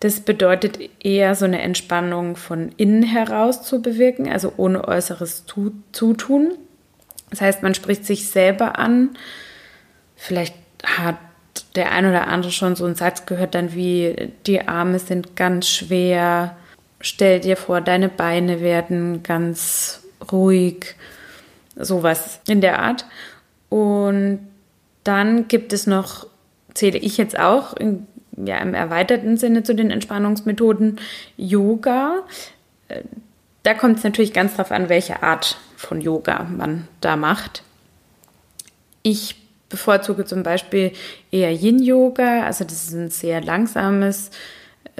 Das 0.00 0.20
bedeutet 0.20 0.78
eher 1.00 1.34
so 1.34 1.44
eine 1.44 1.60
Entspannung 1.60 2.36
von 2.36 2.70
innen 2.76 3.02
heraus 3.02 3.64
zu 3.64 3.82
bewirken, 3.82 4.28
also 4.28 4.52
ohne 4.56 4.86
äußeres 4.86 5.44
Zutun. 5.90 6.52
Das 7.30 7.40
heißt, 7.40 7.64
man 7.64 7.74
spricht 7.74 8.04
sich 8.04 8.28
selber 8.28 8.78
an. 8.78 9.10
Vielleicht 10.14 10.54
hat 10.84 11.16
der 11.74 11.90
ein 11.90 12.06
oder 12.06 12.28
andere 12.28 12.52
schon 12.52 12.76
so 12.76 12.84
einen 12.84 12.94
Satz 12.94 13.26
gehört, 13.26 13.56
dann 13.56 13.74
wie 13.74 14.30
die 14.46 14.68
Arme 14.68 15.00
sind 15.00 15.34
ganz 15.34 15.68
schwer, 15.68 16.56
stell 17.00 17.40
dir 17.40 17.56
vor, 17.56 17.80
deine 17.80 18.08
Beine 18.08 18.60
werden 18.60 19.22
ganz 19.22 20.02
ruhig, 20.32 20.94
sowas 21.76 22.40
in 22.48 22.60
der 22.60 22.80
Art. 22.80 23.04
Und 23.68 24.40
dann 25.04 25.48
gibt 25.48 25.72
es 25.72 25.86
noch, 25.86 26.26
zähle 26.74 26.98
ich 26.98 27.16
jetzt 27.16 27.38
auch 27.38 27.74
in, 27.76 28.06
ja, 28.36 28.58
im 28.58 28.74
erweiterten 28.74 29.36
Sinne 29.36 29.62
zu 29.62 29.74
den 29.74 29.90
Entspannungsmethoden, 29.90 31.00
Yoga. 31.36 32.22
Da 33.62 33.74
kommt 33.74 33.98
es 33.98 34.04
natürlich 34.04 34.32
ganz 34.32 34.52
darauf 34.52 34.72
an, 34.72 34.88
welche 34.88 35.22
Art 35.22 35.58
von 35.76 36.00
Yoga 36.00 36.44
man 36.44 36.88
da 37.00 37.16
macht. 37.16 37.62
Ich 39.02 39.36
bevorzuge 39.68 40.24
zum 40.24 40.42
Beispiel 40.42 40.92
eher 41.30 41.52
Yin-Yoga, 41.52 42.44
also 42.44 42.64
das 42.64 42.84
ist 42.84 42.94
ein 42.94 43.10
sehr 43.10 43.40
langsames, 43.42 44.30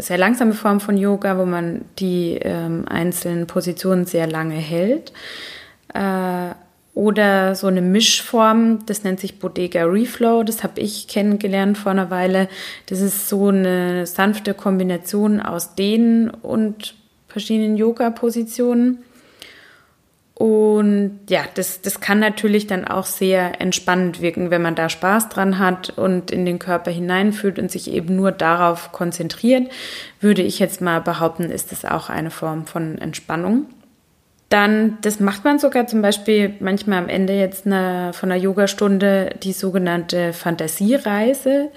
sehr 0.00 0.18
langsame 0.18 0.52
Form 0.52 0.80
von 0.80 0.96
Yoga, 0.96 1.38
wo 1.38 1.44
man 1.44 1.82
die 1.98 2.38
ähm, 2.40 2.84
einzelnen 2.88 3.46
Positionen 3.46 4.04
sehr 4.04 4.26
lange 4.26 4.54
hält. 4.54 5.12
Äh, 5.94 6.54
oder 6.94 7.54
so 7.54 7.68
eine 7.68 7.80
Mischform, 7.80 8.84
das 8.86 9.04
nennt 9.04 9.20
sich 9.20 9.38
Bodega 9.38 9.84
Reflow, 9.84 10.42
das 10.42 10.64
habe 10.64 10.80
ich 10.80 11.06
kennengelernt 11.06 11.78
vor 11.78 11.92
einer 11.92 12.10
Weile. 12.10 12.48
Das 12.86 13.00
ist 13.00 13.28
so 13.28 13.48
eine 13.48 14.04
sanfte 14.04 14.52
Kombination 14.52 15.40
aus 15.40 15.76
Dehnen 15.76 16.28
und 16.28 16.96
verschiedenen 17.28 17.76
Yoga-Positionen. 17.76 18.98
Und 20.38 21.18
ja, 21.28 21.40
das, 21.54 21.82
das 21.82 21.98
kann 21.98 22.20
natürlich 22.20 22.68
dann 22.68 22.84
auch 22.84 23.06
sehr 23.06 23.60
entspannend 23.60 24.20
wirken, 24.20 24.52
wenn 24.52 24.62
man 24.62 24.76
da 24.76 24.88
Spaß 24.88 25.30
dran 25.30 25.58
hat 25.58 25.90
und 25.98 26.30
in 26.30 26.46
den 26.46 26.60
Körper 26.60 26.92
hineinfühlt 26.92 27.58
und 27.58 27.72
sich 27.72 27.90
eben 27.90 28.14
nur 28.14 28.30
darauf 28.30 28.92
konzentriert, 28.92 29.68
würde 30.20 30.42
ich 30.42 30.60
jetzt 30.60 30.80
mal 30.80 31.00
behaupten, 31.00 31.50
ist 31.50 31.72
das 31.72 31.84
auch 31.84 32.08
eine 32.08 32.30
Form 32.30 32.66
von 32.66 32.98
Entspannung. 32.98 33.66
Dann, 34.48 34.98
das 35.02 35.18
macht 35.18 35.44
man 35.44 35.58
sogar 35.58 35.88
zum 35.88 36.02
Beispiel 36.02 36.54
manchmal 36.60 37.02
am 37.02 37.08
Ende 37.08 37.32
jetzt 37.32 37.66
eine, 37.66 38.12
von 38.12 38.30
einer 38.30 38.40
Yogastunde, 38.40 39.34
die 39.42 39.52
sogenannte 39.52 40.32
Fantasiereise. 40.32 41.70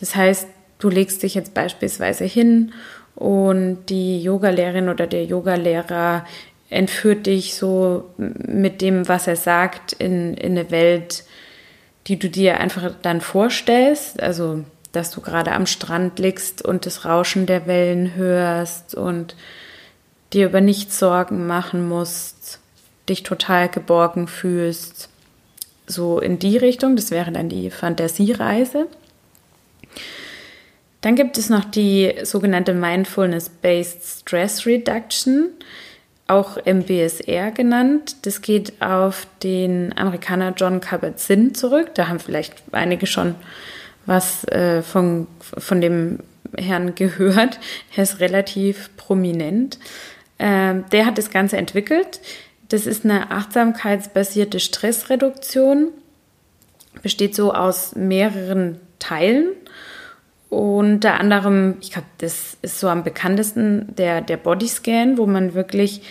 Das 0.00 0.16
heißt, 0.16 0.48
du 0.78 0.88
legst 0.88 1.22
dich 1.22 1.34
jetzt 1.34 1.52
beispielsweise 1.52 2.24
hin 2.24 2.72
und 3.14 3.84
die 3.90 4.22
Yogalehrerin 4.22 4.88
oder 4.88 5.06
der 5.06 5.26
Yogalehrer 5.26 6.24
entführt 6.70 7.26
dich 7.26 7.54
so 7.54 8.10
mit 8.16 8.82
dem, 8.82 9.08
was 9.08 9.26
er 9.26 9.36
sagt, 9.36 9.92
in, 9.94 10.34
in 10.34 10.52
eine 10.52 10.70
Welt, 10.70 11.24
die 12.06 12.18
du 12.18 12.28
dir 12.28 12.60
einfach 12.60 12.92
dann 13.02 13.20
vorstellst. 13.20 14.22
Also, 14.22 14.64
dass 14.92 15.10
du 15.10 15.20
gerade 15.20 15.52
am 15.52 15.66
Strand 15.66 16.18
liegst 16.18 16.64
und 16.64 16.86
das 16.86 17.04
Rauschen 17.04 17.46
der 17.46 17.66
Wellen 17.66 18.14
hörst 18.14 18.94
und 18.94 19.36
dir 20.32 20.46
über 20.46 20.60
nichts 20.60 20.98
Sorgen 20.98 21.46
machen 21.46 21.88
musst, 21.88 22.60
dich 23.08 23.22
total 23.22 23.68
geborgen 23.68 24.28
fühlst. 24.28 25.08
So 25.86 26.20
in 26.20 26.38
die 26.38 26.56
Richtung, 26.58 26.96
das 26.96 27.10
wäre 27.10 27.32
dann 27.32 27.48
die 27.48 27.70
Fantasiereise. 27.70 28.88
Dann 31.00 31.14
gibt 31.14 31.38
es 31.38 31.48
noch 31.48 31.64
die 31.64 32.14
sogenannte 32.24 32.74
Mindfulness-Based 32.74 34.20
Stress 34.20 34.66
Reduction, 34.66 35.50
auch 36.28 36.58
MBSR 36.64 37.50
genannt. 37.50 38.16
Das 38.22 38.42
geht 38.42 38.80
auf 38.80 39.26
den 39.42 39.96
Amerikaner 39.96 40.52
John 40.56 40.80
Kabat-Zinn 40.80 41.54
zurück. 41.54 41.94
Da 41.94 42.08
haben 42.08 42.20
vielleicht 42.20 42.54
einige 42.72 43.06
schon 43.06 43.34
was 44.06 44.44
äh, 44.48 44.82
von, 44.82 45.26
von 45.40 45.80
dem 45.80 46.20
Herrn 46.56 46.94
gehört. 46.94 47.58
Er 47.96 48.02
ist 48.02 48.20
relativ 48.20 48.90
prominent. 48.96 49.78
Ähm, 50.38 50.84
der 50.92 51.06
hat 51.06 51.18
das 51.18 51.30
Ganze 51.30 51.56
entwickelt. 51.56 52.20
Das 52.68 52.86
ist 52.86 53.04
eine 53.04 53.30
achtsamkeitsbasierte 53.30 54.60
Stressreduktion. 54.60 55.88
Besteht 57.02 57.34
so 57.34 57.54
aus 57.54 57.94
mehreren 57.96 58.80
Teilen. 58.98 59.52
Unter 60.50 61.20
anderem, 61.20 61.76
ich 61.80 61.92
glaube, 61.92 62.08
das 62.18 62.56
ist 62.62 62.80
so 62.80 62.88
am 62.88 63.04
bekanntesten 63.04 63.94
der, 63.96 64.22
der 64.22 64.38
Bodyscan, 64.38 65.18
wo 65.18 65.26
man 65.26 65.54
wirklich 65.54 66.02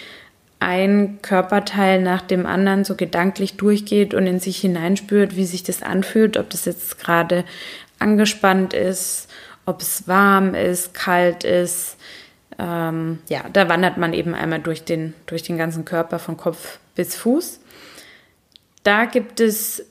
ein 0.60 1.20
Körperteil 1.22 2.02
nach 2.02 2.22
dem 2.22 2.46
anderen 2.46 2.84
so 2.84 2.96
gedanklich 2.96 3.58
durchgeht 3.58 4.14
und 4.14 4.26
in 4.28 4.40
sich 4.40 4.58
hineinspürt, 4.58 5.36
wie 5.36 5.46
sich 5.46 5.64
das 5.64 5.84
anfühlt, 5.84 6.38
ob 6.38 6.50
das 6.50 6.66
jetzt 6.66 7.00
gerade 7.00 7.46
angespannt 8.00 8.74
ist, 8.74 9.28
ob 9.66 9.82
es 9.82 10.08
warm 10.08 10.54
ist, 10.54 10.94
kalt 10.94 11.44
ist. 11.44 11.98
Ähm, 12.60 13.20
ja, 13.30 13.46
da 13.54 13.70
wandert 13.70 13.98
man 13.98 14.14
eben 14.14 14.34
einmal 14.34 14.60
durch 14.60 14.84
den, 14.84 15.14
durch 15.26 15.44
den 15.44 15.58
ganzen 15.58 15.86
Körper 15.86 16.18
von 16.20 16.38
Kopf 16.38 16.80
bis 16.96 17.16
Fuß. 17.16 17.60
Da 18.84 19.06
gibt 19.06 19.40
es 19.40 19.86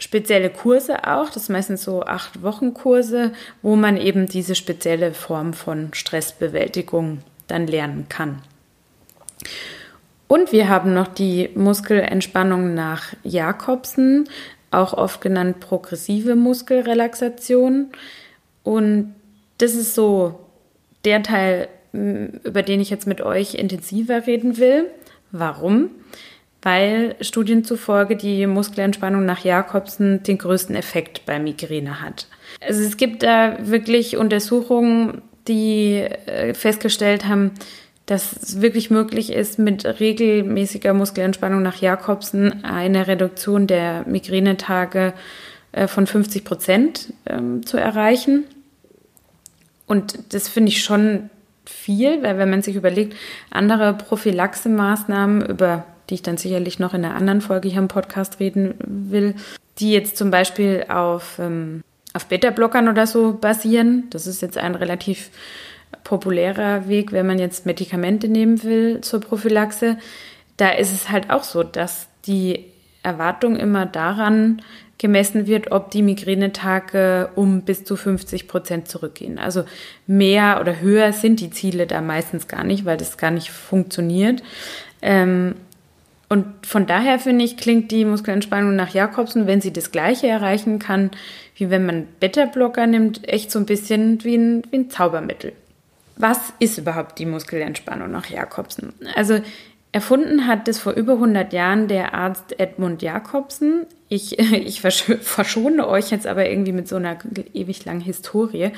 spezielle 0.00 0.50
Kurse 0.50 1.06
auch, 1.06 1.30
das 1.30 1.46
sind 1.46 1.52
meistens 1.52 1.84
so 1.84 2.02
acht 2.02 2.42
Wochen 2.42 2.74
Kurse, 2.74 3.32
wo 3.62 3.76
man 3.76 3.96
eben 3.96 4.26
diese 4.26 4.54
spezielle 4.54 5.12
Form 5.12 5.52
von 5.52 5.94
Stressbewältigung 5.94 7.20
dann 7.46 7.66
lernen 7.66 8.06
kann. 8.08 8.42
Und 10.26 10.52
wir 10.52 10.68
haben 10.68 10.94
noch 10.94 11.08
die 11.08 11.50
Muskelentspannung 11.54 12.74
nach 12.74 13.12
Jakobsen, 13.22 14.28
auch 14.70 14.92
oft 14.92 15.20
genannt 15.20 15.60
progressive 15.60 16.36
Muskelrelaxation. 16.36 17.90
Und 18.62 19.14
das 19.58 19.74
ist 19.74 19.94
so 19.94 20.38
der 21.04 21.22
Teil, 21.22 21.68
über 21.92 22.62
den 22.62 22.80
ich 22.80 22.90
jetzt 22.90 23.06
mit 23.06 23.20
euch 23.20 23.54
intensiver 23.54 24.26
reden 24.26 24.58
will. 24.58 24.86
Warum? 25.32 25.90
Weil 26.62 27.16
Studien 27.20 27.64
zufolge 27.64 28.16
die 28.16 28.46
Muskelentspannung 28.46 29.24
nach 29.24 29.44
Jakobsen 29.44 30.22
den 30.22 30.38
größten 30.38 30.74
Effekt 30.74 31.24
bei 31.24 31.38
Migräne 31.38 32.02
hat. 32.02 32.26
Also 32.60 32.82
es 32.82 32.96
gibt 32.96 33.22
da 33.22 33.56
wirklich 33.60 34.16
Untersuchungen, 34.16 35.22
die 35.48 35.96
äh, 35.96 36.52
festgestellt 36.54 37.26
haben, 37.26 37.52
dass 38.06 38.32
es 38.32 38.60
wirklich 38.60 38.90
möglich 38.90 39.32
ist, 39.32 39.58
mit 39.58 39.84
regelmäßiger 39.84 40.92
Muskelentspannung 40.92 41.62
nach 41.62 41.80
Jakobsen 41.80 42.64
eine 42.64 43.06
Reduktion 43.06 43.66
der 43.66 44.04
Migränetage 44.06 45.14
äh, 45.72 45.86
von 45.86 46.06
50 46.06 46.44
Prozent 46.44 47.12
ähm, 47.26 47.64
zu 47.64 47.76
erreichen. 47.76 48.44
Und 49.86 50.34
das 50.34 50.48
finde 50.48 50.70
ich 50.70 50.82
schon 50.82 51.30
viel, 51.64 52.22
weil 52.22 52.36
wenn 52.38 52.50
man 52.50 52.62
sich 52.62 52.76
überlegt, 52.76 53.16
andere 53.50 53.94
Prophylaxemaßnahmen, 53.94 55.46
über 55.46 55.84
die 56.10 56.14
ich 56.14 56.22
dann 56.22 56.36
sicherlich 56.36 56.78
noch 56.78 56.92
in 56.92 57.04
einer 57.04 57.14
anderen 57.14 57.40
Folge 57.40 57.68
hier 57.68 57.78
im 57.78 57.88
Podcast 57.88 58.40
reden 58.40 58.74
will, 58.84 59.34
die 59.78 59.92
jetzt 59.92 60.16
zum 60.16 60.30
Beispiel 60.30 60.86
auf, 60.88 61.38
ähm, 61.38 61.82
auf 62.12 62.26
Beta-Blockern 62.26 62.88
oder 62.88 63.06
so 63.06 63.34
basieren, 63.40 64.04
das 64.10 64.26
ist 64.26 64.42
jetzt 64.42 64.58
ein 64.58 64.74
relativ 64.74 65.30
populärer 66.04 66.88
Weg, 66.88 67.12
wenn 67.12 67.26
man 67.26 67.38
jetzt 67.38 67.66
Medikamente 67.66 68.28
nehmen 68.28 68.62
will 68.62 69.00
zur 69.00 69.20
Prophylaxe. 69.20 69.96
Da 70.56 70.70
ist 70.70 70.92
es 70.92 71.10
halt 71.10 71.30
auch 71.30 71.44
so, 71.44 71.62
dass 71.62 72.08
die 72.26 72.66
Erwartung 73.02 73.56
immer 73.56 73.86
daran 73.86 74.62
gemessen 74.98 75.46
wird, 75.46 75.72
ob 75.72 75.90
die 75.90 76.02
Migränetage 76.02 77.30
um 77.34 77.62
bis 77.62 77.84
zu 77.84 77.96
50 77.96 78.48
Prozent 78.48 78.86
zurückgehen. 78.86 79.38
Also 79.38 79.64
mehr 80.06 80.58
oder 80.60 80.80
höher 80.80 81.14
sind 81.14 81.40
die 81.40 81.50
Ziele 81.50 81.86
da 81.86 82.02
meistens 82.02 82.48
gar 82.48 82.64
nicht, 82.64 82.84
weil 82.84 82.98
das 82.98 83.16
gar 83.16 83.30
nicht 83.30 83.50
funktioniert. 83.50 84.42
Ähm, 85.00 85.54
und 86.32 86.64
von 86.64 86.86
daher 86.86 87.18
finde 87.18 87.44
ich, 87.44 87.56
klingt 87.56 87.90
die 87.90 88.04
Muskelentspannung 88.04 88.76
nach 88.76 88.94
Jakobsen, 88.94 89.48
wenn 89.48 89.60
sie 89.60 89.72
das 89.72 89.90
Gleiche 89.90 90.28
erreichen 90.28 90.78
kann, 90.78 91.10
wie 91.56 91.70
wenn 91.70 91.84
man 91.84 92.06
Beta-Blocker 92.20 92.86
nimmt, 92.86 93.28
echt 93.28 93.50
so 93.50 93.58
ein 93.58 93.66
bisschen 93.66 94.22
wie 94.22 94.36
ein, 94.36 94.62
wie 94.70 94.76
ein 94.76 94.90
Zaubermittel. 94.90 95.52
Was 96.16 96.52
ist 96.60 96.78
überhaupt 96.78 97.18
die 97.18 97.26
Muskelentspannung 97.26 98.12
nach 98.12 98.26
Jakobsen? 98.26 98.92
Also 99.16 99.40
erfunden 99.92 100.46
hat 100.46 100.68
das 100.68 100.78
vor 100.78 100.92
über 100.92 101.14
100 101.14 101.52
Jahren 101.52 101.88
der 101.88 102.14
Arzt 102.14 102.60
Edmund 102.60 103.02
Jakobsen. 103.02 103.86
Ich, 104.08 104.38
ich 104.38 104.80
verschone 104.80 105.88
euch 105.88 106.10
jetzt 106.10 106.26
aber 106.26 106.48
irgendwie 106.48 106.72
mit 106.72 106.86
so 106.86 106.96
einer 106.96 107.18
ewig 107.54 107.84
langen 107.84 108.00
Historie. 108.00 108.70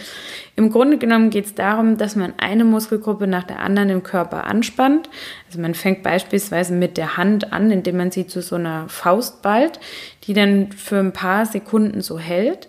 Im 0.56 0.70
Grunde 0.70 0.96
genommen 0.96 1.28
geht 1.28 1.44
es 1.46 1.54
darum, 1.54 1.98
dass 1.98 2.16
man 2.16 2.32
eine 2.38 2.64
Muskelgruppe 2.64 3.26
nach 3.26 3.44
der 3.44 3.60
anderen 3.60 3.90
im 3.90 4.02
Körper 4.02 4.44
anspannt. 4.44 5.10
Also 5.46 5.60
man 5.60 5.74
fängt 5.74 6.02
beispielsweise 6.02 6.72
mit 6.72 6.96
der 6.96 7.18
Hand 7.18 7.52
an, 7.52 7.70
indem 7.70 7.98
man 7.98 8.10
sie 8.10 8.26
zu 8.26 8.40
so 8.40 8.56
einer 8.56 8.88
Faust 8.88 9.42
ballt, 9.42 9.80
die 10.24 10.32
dann 10.32 10.72
für 10.72 10.98
ein 10.98 11.12
paar 11.12 11.44
Sekunden 11.44 12.00
so 12.00 12.18
hält 12.18 12.68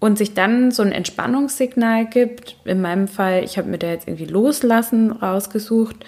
und 0.00 0.18
sich 0.18 0.34
dann 0.34 0.72
so 0.72 0.82
ein 0.82 0.92
Entspannungssignal 0.92 2.06
gibt. 2.06 2.56
In 2.64 2.80
meinem 2.80 3.06
Fall, 3.06 3.44
ich 3.44 3.58
habe 3.58 3.68
mir 3.68 3.78
da 3.78 3.88
jetzt 3.88 4.08
irgendwie 4.08 4.24
Loslassen 4.24 5.12
rausgesucht 5.12 6.04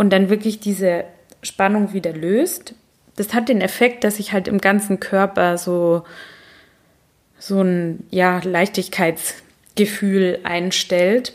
und 0.00 0.08
dann 0.14 0.30
wirklich 0.30 0.60
diese 0.60 1.04
Spannung 1.42 1.92
wieder 1.92 2.14
löst. 2.14 2.74
Das 3.16 3.34
hat 3.34 3.50
den 3.50 3.60
Effekt, 3.60 4.02
dass 4.02 4.16
sich 4.16 4.32
halt 4.32 4.48
im 4.48 4.56
ganzen 4.56 4.98
Körper 4.98 5.58
so, 5.58 6.04
so 7.38 7.60
ein 7.60 8.06
ja, 8.08 8.40
Leichtigkeitsgefühl 8.42 10.38
einstellt. 10.42 11.34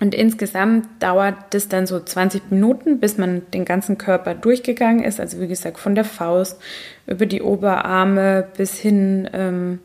Und 0.00 0.16
insgesamt 0.16 1.00
dauert 1.00 1.36
das 1.50 1.68
dann 1.68 1.86
so 1.86 2.00
20 2.00 2.50
Minuten, 2.50 2.98
bis 2.98 3.18
man 3.18 3.48
den 3.52 3.64
ganzen 3.64 3.98
Körper 3.98 4.34
durchgegangen 4.34 5.04
ist. 5.04 5.20
Also 5.20 5.40
wie 5.40 5.46
gesagt, 5.46 5.78
von 5.78 5.94
der 5.94 6.04
Faust 6.04 6.60
über 7.06 7.26
die 7.26 7.40
Oberarme 7.40 8.48
bis 8.56 8.76
hin 8.76 9.30
ähm, 9.32 9.78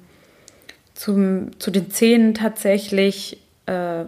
zum, 0.95 1.51
zu 1.59 1.69
den 1.69 1.91
Zähnen 1.91 2.33
tatsächlich, 2.33 3.43
äh, 3.67 4.05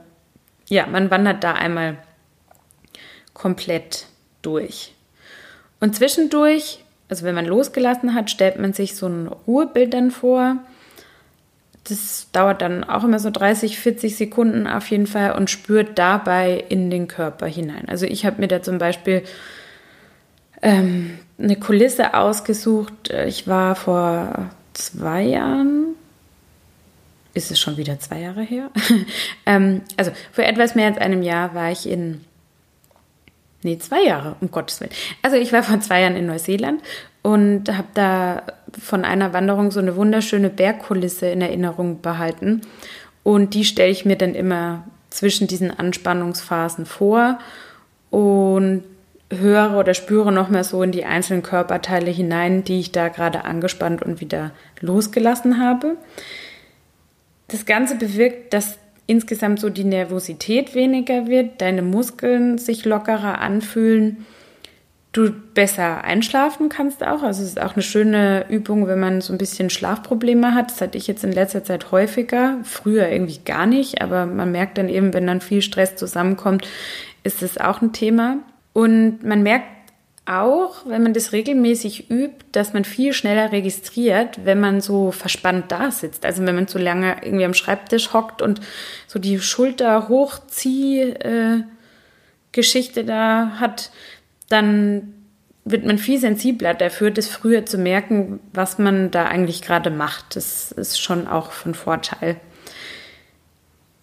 ja, 0.67 0.87
man 0.87 1.11
wandert 1.11 1.43
da 1.43 1.53
einmal 1.53 1.99
komplett 3.33 4.07
durch. 4.41 4.93
Und 5.79 5.95
zwischendurch, 5.95 6.79
also 7.09 7.25
wenn 7.25 7.35
man 7.35 7.45
losgelassen 7.45 8.13
hat, 8.13 8.29
stellt 8.29 8.59
man 8.59 8.73
sich 8.73 8.95
so 8.95 9.07
ein 9.07 9.27
Ruhebild 9.27 9.93
dann 9.93 10.11
vor. 10.11 10.57
Das 11.83 12.27
dauert 12.31 12.61
dann 12.61 12.83
auch 12.83 13.03
immer 13.03 13.19
so 13.19 13.29
30, 13.29 13.77
40 13.77 14.15
Sekunden 14.15 14.67
auf 14.67 14.87
jeden 14.87 15.07
Fall 15.07 15.33
und 15.33 15.49
spürt 15.49 15.99
dabei 15.99 16.63
in 16.69 16.89
den 16.89 17.07
Körper 17.07 17.47
hinein. 17.47 17.89
Also 17.89 18.05
ich 18.05 18.25
habe 18.25 18.39
mir 18.39 18.47
da 18.47 18.61
zum 18.61 18.77
Beispiel 18.77 19.23
ähm, 20.61 21.19
eine 21.37 21.57
Kulisse 21.57 22.13
ausgesucht. 22.13 23.11
Ich 23.27 23.47
war 23.47 23.75
vor 23.75 24.49
zwei 24.73 25.23
Jahren, 25.23 25.95
ist 27.33 27.51
es 27.51 27.59
schon 27.59 27.77
wieder 27.77 27.99
zwei 27.99 28.21
Jahre 28.21 28.41
her? 28.41 28.71
ähm, 29.45 29.81
also 29.97 30.11
vor 30.31 30.45
etwas 30.45 30.75
mehr 30.75 30.87
als 30.87 30.97
einem 30.97 31.21
Jahr 31.23 31.53
war 31.53 31.71
ich 31.71 31.89
in, 31.89 32.21
nee, 33.63 33.77
zwei 33.77 34.03
Jahre, 34.03 34.35
um 34.41 34.51
Gottes 34.51 34.79
Willen. 34.81 34.91
Also 35.21 35.37
ich 35.37 35.53
war 35.53 35.63
vor 35.63 35.79
zwei 35.79 36.01
Jahren 36.01 36.15
in 36.15 36.25
Neuseeland 36.25 36.81
und 37.21 37.75
habe 37.75 37.87
da 37.93 38.43
von 38.79 39.05
einer 39.05 39.33
Wanderung 39.33 39.71
so 39.71 39.79
eine 39.79 39.95
wunderschöne 39.95 40.49
Bergkulisse 40.49 41.27
in 41.27 41.41
Erinnerung 41.41 42.01
behalten. 42.01 42.61
Und 43.23 43.53
die 43.53 43.65
stelle 43.65 43.91
ich 43.91 44.05
mir 44.05 44.17
dann 44.17 44.35
immer 44.35 44.83
zwischen 45.09 45.47
diesen 45.47 45.71
Anspannungsphasen 45.71 46.85
vor 46.85 47.39
und 48.09 48.83
höre 49.31 49.77
oder 49.77 49.93
spüre 49.93 50.31
noch 50.31 50.49
mehr 50.49 50.63
so 50.63 50.83
in 50.83 50.91
die 50.91 51.05
einzelnen 51.05 51.43
Körperteile 51.43 52.11
hinein, 52.11 52.63
die 52.63 52.79
ich 52.79 52.91
da 52.91 53.09
gerade 53.09 53.45
angespannt 53.45 54.01
und 54.01 54.21
wieder 54.21 54.51
losgelassen 54.79 55.59
habe. 55.59 55.95
Das 57.47 57.65
Ganze 57.65 57.95
bewirkt, 57.95 58.53
dass 58.53 58.77
insgesamt 59.05 59.59
so 59.59 59.69
die 59.69 59.83
Nervosität 59.83 60.75
weniger 60.75 61.27
wird, 61.27 61.61
deine 61.61 61.81
Muskeln 61.81 62.57
sich 62.57 62.85
lockerer 62.85 63.39
anfühlen, 63.39 64.25
du 65.13 65.31
besser 65.53 66.03
einschlafen 66.03 66.69
kannst 66.69 67.03
auch. 67.03 67.21
Also 67.21 67.43
es 67.43 67.49
ist 67.49 67.61
auch 67.61 67.73
eine 67.73 67.83
schöne 67.83 68.45
Übung, 68.49 68.87
wenn 68.87 68.99
man 68.99 69.21
so 69.21 69.31
ein 69.31 69.37
bisschen 69.37 69.69
Schlafprobleme 69.69 70.55
hat. 70.55 70.71
Das 70.71 70.81
hatte 70.81 70.97
ich 70.97 71.07
jetzt 71.07 71.23
in 71.23 71.31
letzter 71.31 71.63
Zeit 71.63 71.91
häufiger, 71.91 72.57
früher 72.63 73.07
irgendwie 73.09 73.39
gar 73.45 73.65
nicht, 73.65 74.01
aber 74.01 74.25
man 74.25 74.51
merkt 74.51 74.77
dann 74.77 74.89
eben, 74.89 75.13
wenn 75.13 75.27
dann 75.27 75.39
viel 75.39 75.61
Stress 75.61 75.95
zusammenkommt, 75.95 76.67
ist 77.23 77.43
es 77.43 77.59
auch 77.59 77.81
ein 77.81 77.93
Thema. 77.93 78.37
Und 78.73 79.23
man 79.23 79.43
merkt 79.43 79.67
auch, 80.25 80.85
wenn 80.85 81.03
man 81.03 81.13
das 81.13 81.33
regelmäßig 81.33 82.09
übt, 82.09 82.45
dass 82.53 82.73
man 82.73 82.85
viel 82.85 83.13
schneller 83.13 83.51
registriert, 83.51 84.45
wenn 84.45 84.59
man 84.59 84.79
so 84.79 85.11
verspannt 85.11 85.71
da 85.71 85.91
sitzt. 85.91 86.25
Also 86.25 86.45
wenn 86.45 86.55
man 86.55 86.67
so 86.67 86.79
lange 86.79 87.17
irgendwie 87.21 87.45
am 87.45 87.53
Schreibtisch 87.53 88.13
hockt 88.13 88.41
und 88.41 88.61
so 89.07 89.19
die 89.19 89.39
Schulter 89.39 90.07
hochzieh 90.07 91.01
äh, 91.01 91.63
Geschichte 92.53 93.03
da 93.03 93.59
hat, 93.59 93.91
dann 94.47 95.13
wird 95.65 95.85
man 95.85 95.97
viel 95.97 96.19
sensibler 96.19 96.73
dafür, 96.73 97.11
das 97.11 97.27
früher 97.27 97.65
zu 97.65 97.77
merken, 97.77 98.39
was 98.53 98.77
man 98.77 99.11
da 99.11 99.25
eigentlich 99.25 99.61
gerade 99.61 99.89
macht. 99.89 100.35
Das 100.35 100.71
ist 100.71 101.01
schon 101.01 101.27
auch 101.27 101.51
von 101.51 101.73
Vorteil. 101.73 102.37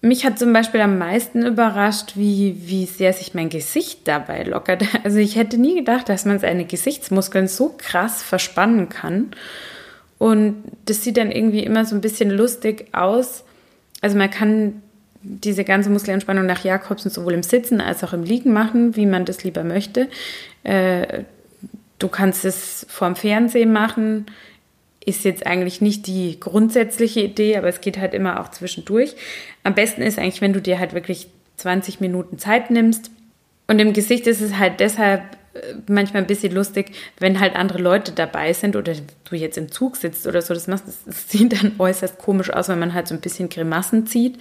Mich 0.02 0.24
hat 0.24 0.38
zum 0.38 0.52
Beispiel 0.52 0.80
am 0.80 0.96
meisten 0.96 1.44
überrascht, 1.44 2.12
wie, 2.14 2.56
wie 2.64 2.86
sehr 2.86 3.12
sich 3.12 3.34
mein 3.34 3.50
Gesicht 3.50 4.08
dabei 4.08 4.44
lockert. 4.44 4.82
Also 5.04 5.18
ich 5.18 5.36
hätte 5.36 5.58
nie 5.58 5.76
gedacht, 5.76 6.08
dass 6.08 6.24
man 6.24 6.38
seine 6.38 6.64
Gesichtsmuskeln 6.64 7.48
so 7.48 7.74
krass 7.76 8.22
verspannen 8.22 8.88
kann. 8.88 9.32
Und 10.18 10.62
das 10.86 11.02
sieht 11.02 11.16
dann 11.16 11.30
irgendwie 11.30 11.64
immer 11.64 11.84
so 11.84 11.94
ein 11.94 12.00
bisschen 12.00 12.30
lustig 12.30 12.88
aus. 12.92 13.44
Also 14.00 14.16
man 14.16 14.30
kann 14.30 14.82
diese 15.22 15.64
ganze 15.64 15.90
Muskelentspannung 15.90 16.46
nach 16.46 16.64
Jakobsen 16.64 17.10
sowohl 17.10 17.34
im 17.34 17.42
Sitzen 17.42 17.80
als 17.80 18.02
auch 18.02 18.14
im 18.14 18.24
Liegen 18.24 18.52
machen, 18.52 18.96
wie 18.96 19.06
man 19.06 19.26
das 19.26 19.44
lieber 19.44 19.64
möchte. 19.64 20.08
Äh, 20.62 21.24
du 21.98 22.08
kannst 22.08 22.44
es 22.46 22.86
vorm 22.88 23.16
Fernsehen 23.16 23.72
machen, 23.72 24.26
ist 25.04 25.24
jetzt 25.24 25.46
eigentlich 25.46 25.80
nicht 25.80 26.06
die 26.06 26.38
grundsätzliche 26.38 27.20
Idee, 27.20 27.56
aber 27.56 27.68
es 27.68 27.80
geht 27.80 27.98
halt 27.98 28.14
immer 28.14 28.40
auch 28.40 28.50
zwischendurch. 28.50 29.16
Am 29.64 29.74
besten 29.74 30.02
ist 30.02 30.18
eigentlich, 30.18 30.42
wenn 30.42 30.52
du 30.52 30.60
dir 30.60 30.78
halt 30.78 30.92
wirklich 30.92 31.28
20 31.56 32.00
Minuten 32.00 32.38
Zeit 32.38 32.70
nimmst. 32.70 33.10
Und 33.66 33.78
im 33.78 33.92
Gesicht 33.92 34.26
ist 34.26 34.40
es 34.40 34.58
halt 34.58 34.80
deshalb 34.80 35.22
äh, 35.54 35.74
manchmal 35.88 36.22
ein 36.22 36.26
bisschen 36.26 36.52
lustig, 36.52 36.92
wenn 37.18 37.40
halt 37.40 37.56
andere 37.56 37.78
Leute 37.78 38.12
dabei 38.12 38.52
sind 38.52 38.76
oder 38.76 38.94
du 39.24 39.36
jetzt 39.36 39.56
im 39.58 39.70
Zug 39.70 39.96
sitzt 39.96 40.26
oder 40.26 40.42
so. 40.42 40.52
Das, 40.54 40.66
macht, 40.66 40.84
das 40.86 41.30
sieht 41.30 41.52
dann 41.60 41.72
äußerst 41.78 42.18
komisch 42.18 42.50
aus, 42.50 42.68
wenn 42.68 42.78
man 42.78 42.94
halt 42.94 43.08
so 43.08 43.14
ein 43.14 43.20
bisschen 43.20 43.48
Grimassen 43.48 44.06
zieht. 44.06 44.38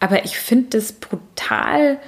Aber 0.00 0.24
ich 0.24 0.38
finde 0.38 0.78
das 0.78 0.92
brutal, 0.92 1.98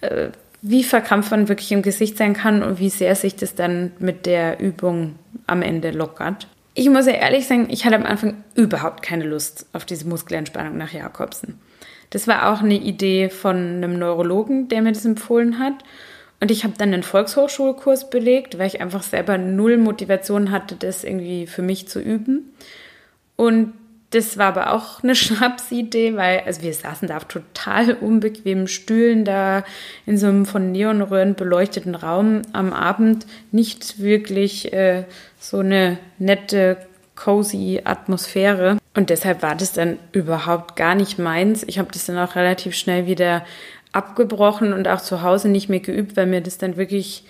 äh, 0.00 0.28
wie 0.60 0.84
verkrampft 0.84 1.30
man 1.30 1.48
wirklich 1.48 1.72
im 1.72 1.82
Gesicht 1.82 2.18
sein 2.18 2.34
kann 2.34 2.62
und 2.62 2.78
wie 2.78 2.90
sehr 2.90 3.14
sich 3.14 3.36
das 3.36 3.54
dann 3.54 3.92
mit 3.98 4.26
der 4.26 4.60
Übung 4.60 5.16
am 5.46 5.62
Ende 5.62 5.90
lockert. 5.90 6.46
Ich 6.74 6.88
muss 6.88 7.06
ja 7.06 7.12
ehrlich 7.12 7.46
sagen, 7.46 7.68
ich 7.70 7.84
hatte 7.84 7.96
am 7.96 8.06
Anfang 8.06 8.44
überhaupt 8.54 9.02
keine 9.02 9.24
Lust 9.24 9.66
auf 9.72 9.84
diese 9.84 10.08
Muskelentspannung 10.08 10.76
nach 10.76 10.92
Jakobsen. 10.92 11.60
Das 12.10 12.28
war 12.28 12.52
auch 12.52 12.62
eine 12.62 12.76
Idee 12.76 13.28
von 13.28 13.56
einem 13.56 13.98
Neurologen, 13.98 14.68
der 14.68 14.82
mir 14.82 14.92
das 14.92 15.04
empfohlen 15.04 15.58
hat. 15.58 15.74
Und 16.40 16.50
ich 16.50 16.64
habe 16.64 16.74
dann 16.76 16.92
einen 16.92 17.02
Volkshochschulkurs 17.02 18.10
belegt, 18.10 18.58
weil 18.58 18.66
ich 18.66 18.80
einfach 18.80 19.02
selber 19.02 19.38
null 19.38 19.76
Motivation 19.76 20.50
hatte, 20.50 20.76
das 20.76 21.04
irgendwie 21.04 21.46
für 21.46 21.62
mich 21.62 21.88
zu 21.88 22.00
üben. 22.00 22.52
Und 23.36 23.74
das 24.12 24.38
war 24.38 24.46
aber 24.46 24.72
auch 24.72 25.02
eine 25.02 25.14
Schnapsidee, 25.16 26.16
weil 26.16 26.40
also 26.46 26.62
wir 26.62 26.72
saßen 26.72 27.08
da 27.08 27.16
auf 27.16 27.24
total 27.24 27.94
unbequemen 27.94 28.68
Stühlen 28.68 29.24
da 29.24 29.64
in 30.06 30.16
so 30.16 30.28
einem 30.28 30.46
von 30.46 30.70
Neonröhren 30.70 31.34
beleuchteten 31.34 31.94
Raum 31.94 32.42
am 32.52 32.72
Abend. 32.72 33.26
Nicht 33.50 34.00
wirklich 34.00 34.72
äh, 34.72 35.04
so 35.40 35.58
eine 35.58 35.98
nette, 36.18 36.76
cozy 37.16 37.80
Atmosphäre. 37.84 38.78
Und 38.94 39.10
deshalb 39.10 39.42
war 39.42 39.54
das 39.54 39.72
dann 39.72 39.98
überhaupt 40.12 40.76
gar 40.76 40.94
nicht 40.94 41.18
meins. 41.18 41.64
Ich 41.66 41.78
habe 41.78 41.90
das 41.92 42.06
dann 42.06 42.18
auch 42.18 42.36
relativ 42.36 42.74
schnell 42.74 43.06
wieder 43.06 43.44
abgebrochen 43.92 44.72
und 44.72 44.88
auch 44.88 45.00
zu 45.00 45.22
Hause 45.22 45.48
nicht 45.48 45.68
mehr 45.68 45.80
geübt, 45.80 46.16
weil 46.16 46.26
mir 46.26 46.40
das 46.40 46.58
dann 46.58 46.76
wirklich 46.76 47.24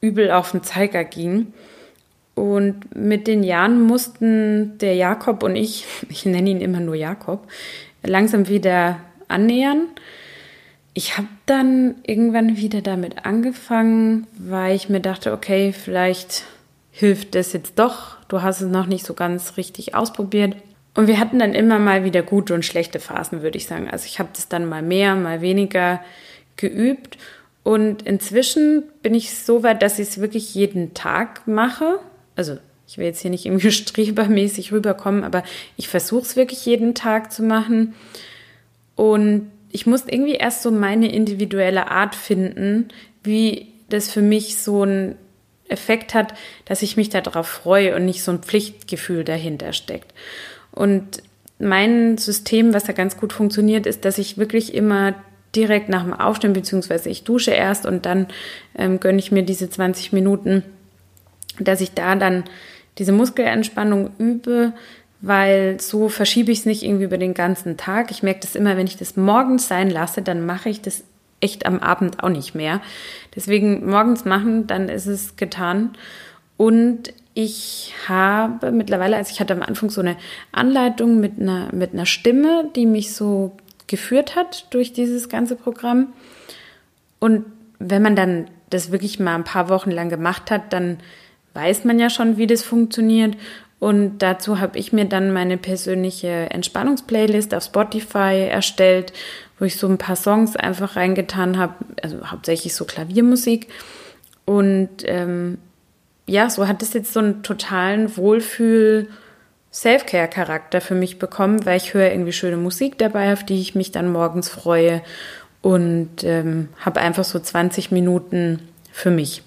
übel 0.00 0.30
auf 0.30 0.52
den 0.52 0.62
Zeiger 0.62 1.04
ging. 1.04 1.52
Und 2.38 2.94
mit 2.94 3.26
den 3.26 3.42
Jahren 3.42 3.82
mussten 3.82 4.78
der 4.78 4.94
Jakob 4.94 5.42
und 5.42 5.56
ich, 5.56 5.86
ich 6.08 6.24
nenne 6.24 6.48
ihn 6.48 6.60
immer 6.60 6.78
nur 6.78 6.94
Jakob, 6.94 7.48
langsam 8.04 8.48
wieder 8.48 9.00
annähern. 9.26 9.88
Ich 10.94 11.18
habe 11.18 11.26
dann 11.46 11.96
irgendwann 12.06 12.56
wieder 12.56 12.80
damit 12.80 13.26
angefangen, 13.26 14.28
weil 14.38 14.76
ich 14.76 14.88
mir 14.88 15.00
dachte, 15.00 15.32
okay, 15.32 15.72
vielleicht 15.72 16.44
hilft 16.92 17.34
das 17.34 17.52
jetzt 17.52 17.76
doch. 17.76 18.16
Du 18.28 18.40
hast 18.40 18.60
es 18.60 18.68
noch 18.68 18.86
nicht 18.86 19.04
so 19.04 19.14
ganz 19.14 19.56
richtig 19.56 19.96
ausprobiert. 19.96 20.54
Und 20.94 21.08
wir 21.08 21.18
hatten 21.18 21.40
dann 21.40 21.54
immer 21.54 21.80
mal 21.80 22.04
wieder 22.04 22.22
gute 22.22 22.54
und 22.54 22.64
schlechte 22.64 23.00
Phasen, 23.00 23.42
würde 23.42 23.58
ich 23.58 23.66
sagen. 23.66 23.88
Also 23.90 24.06
ich 24.06 24.20
habe 24.20 24.30
das 24.32 24.48
dann 24.48 24.68
mal 24.68 24.82
mehr, 24.82 25.16
mal 25.16 25.40
weniger 25.40 26.00
geübt. 26.56 27.18
Und 27.64 28.02
inzwischen 28.02 28.84
bin 29.02 29.14
ich 29.14 29.34
so 29.34 29.64
weit, 29.64 29.82
dass 29.82 29.98
ich 29.98 30.08
es 30.08 30.20
wirklich 30.20 30.54
jeden 30.54 30.94
Tag 30.94 31.46
mache 31.46 31.98
also 32.38 32.56
ich 32.86 32.96
will 32.96 33.04
jetzt 33.04 33.20
hier 33.20 33.30
nicht 33.30 33.44
irgendwie 33.44 33.70
strebermäßig 33.72 34.72
rüberkommen, 34.72 35.24
aber 35.24 35.42
ich 35.76 35.88
versuche 35.88 36.22
es 36.22 36.36
wirklich 36.36 36.64
jeden 36.64 36.94
Tag 36.94 37.32
zu 37.32 37.42
machen. 37.42 37.94
Und 38.94 39.50
ich 39.70 39.86
muss 39.86 40.04
irgendwie 40.06 40.34
erst 40.34 40.62
so 40.62 40.70
meine 40.70 41.12
individuelle 41.12 41.90
Art 41.90 42.14
finden, 42.14 42.88
wie 43.22 43.68
das 43.90 44.10
für 44.10 44.22
mich 44.22 44.56
so 44.56 44.82
einen 44.82 45.16
Effekt 45.68 46.14
hat, 46.14 46.32
dass 46.64 46.80
ich 46.82 46.96
mich 46.96 47.10
darauf 47.10 47.46
freue 47.46 47.94
und 47.94 48.06
nicht 48.06 48.22
so 48.22 48.32
ein 48.32 48.42
Pflichtgefühl 48.42 49.24
dahinter 49.24 49.72
steckt. 49.74 50.14
Und 50.72 51.22
mein 51.58 52.16
System, 52.16 52.72
was 52.72 52.84
da 52.84 52.92
ganz 52.92 53.18
gut 53.18 53.32
funktioniert, 53.32 53.86
ist, 53.86 54.04
dass 54.04 54.16
ich 54.16 54.38
wirklich 54.38 54.72
immer 54.72 55.14
direkt 55.54 55.88
nach 55.88 56.04
dem 56.04 56.14
Aufstehen, 56.14 56.52
beziehungsweise 56.52 57.10
ich 57.10 57.24
dusche 57.24 57.50
erst 57.50 57.84
und 57.84 58.06
dann 58.06 58.28
ähm, 58.76 59.00
gönne 59.00 59.18
ich 59.18 59.32
mir 59.32 59.42
diese 59.42 59.68
20 59.68 60.12
Minuten 60.12 60.62
dass 61.60 61.80
ich 61.80 61.92
da 61.92 62.14
dann 62.14 62.44
diese 62.98 63.12
Muskelentspannung 63.12 64.10
übe, 64.18 64.72
weil 65.20 65.80
so 65.80 66.08
verschiebe 66.08 66.52
ich 66.52 66.60
es 66.60 66.66
nicht 66.66 66.82
irgendwie 66.82 67.04
über 67.04 67.18
den 67.18 67.34
ganzen 67.34 67.76
Tag. 67.76 68.10
Ich 68.10 68.22
merke 68.22 68.40
das 68.40 68.54
immer, 68.54 68.76
wenn 68.76 68.86
ich 68.86 68.96
das 68.96 69.16
morgens 69.16 69.68
sein 69.68 69.90
lasse, 69.90 70.22
dann 70.22 70.46
mache 70.46 70.68
ich 70.68 70.80
das 70.80 71.04
echt 71.40 71.66
am 71.66 71.78
Abend 71.80 72.22
auch 72.22 72.28
nicht 72.28 72.54
mehr. 72.54 72.80
Deswegen 73.34 73.88
morgens 73.88 74.24
machen, 74.24 74.66
dann 74.66 74.88
ist 74.88 75.06
es 75.06 75.36
getan. 75.36 75.90
Und 76.56 77.12
ich 77.34 77.94
habe 78.08 78.72
mittlerweile, 78.72 79.16
also 79.16 79.30
ich 79.32 79.40
hatte 79.40 79.54
am 79.54 79.62
Anfang 79.62 79.90
so 79.90 80.00
eine 80.00 80.16
Anleitung 80.50 81.20
mit 81.20 81.40
einer, 81.40 81.72
mit 81.72 81.92
einer 81.92 82.06
Stimme, 82.06 82.68
die 82.74 82.86
mich 82.86 83.14
so 83.14 83.56
geführt 83.86 84.34
hat 84.34 84.66
durch 84.70 84.92
dieses 84.92 85.28
ganze 85.28 85.54
Programm. 85.54 86.08
Und 87.20 87.44
wenn 87.78 88.02
man 88.02 88.16
dann 88.16 88.48
das 88.70 88.90
wirklich 88.90 89.20
mal 89.20 89.34
ein 89.34 89.44
paar 89.44 89.68
Wochen 89.68 89.90
lang 89.90 90.08
gemacht 90.08 90.50
hat, 90.50 90.72
dann 90.72 90.98
weiß 91.54 91.84
man 91.84 91.98
ja 91.98 92.10
schon, 92.10 92.36
wie 92.36 92.46
das 92.46 92.62
funktioniert. 92.62 93.36
Und 93.78 94.18
dazu 94.18 94.58
habe 94.58 94.78
ich 94.78 94.92
mir 94.92 95.04
dann 95.04 95.32
meine 95.32 95.56
persönliche 95.56 96.50
Entspannungsplaylist 96.50 97.54
auf 97.54 97.64
Spotify 97.64 98.48
erstellt, 98.50 99.12
wo 99.58 99.64
ich 99.64 99.76
so 99.76 99.86
ein 99.88 99.98
paar 99.98 100.16
Songs 100.16 100.56
einfach 100.56 100.96
reingetan 100.96 101.58
habe, 101.58 101.74
also 102.02 102.18
hauptsächlich 102.26 102.74
so 102.74 102.84
Klaviermusik. 102.84 103.68
Und 104.44 104.88
ähm, 105.04 105.58
ja, 106.26 106.50
so 106.50 106.66
hat 106.66 106.82
es 106.82 106.92
jetzt 106.92 107.12
so 107.12 107.20
einen 107.20 107.42
totalen 107.42 108.08
Wohlfühl- 108.16 109.08
Self-Care-Charakter 109.72 110.80
für 110.80 110.94
mich 110.94 111.18
bekommen, 111.18 111.64
weil 111.66 111.76
ich 111.76 111.94
höre 111.94 112.10
irgendwie 112.10 112.32
schöne 112.32 112.56
Musik 112.56 112.98
dabei, 112.98 113.32
auf 113.32 113.44
die 113.44 113.60
ich 113.60 113.74
mich 113.74 113.92
dann 113.92 114.10
morgens 114.10 114.48
freue 114.48 115.02
und 115.60 116.24
ähm, 116.24 116.68
habe 116.80 117.00
einfach 117.00 117.24
so 117.24 117.38
20 117.38 117.90
Minuten 117.90 118.60
für 118.92 119.10
mich. 119.10 119.42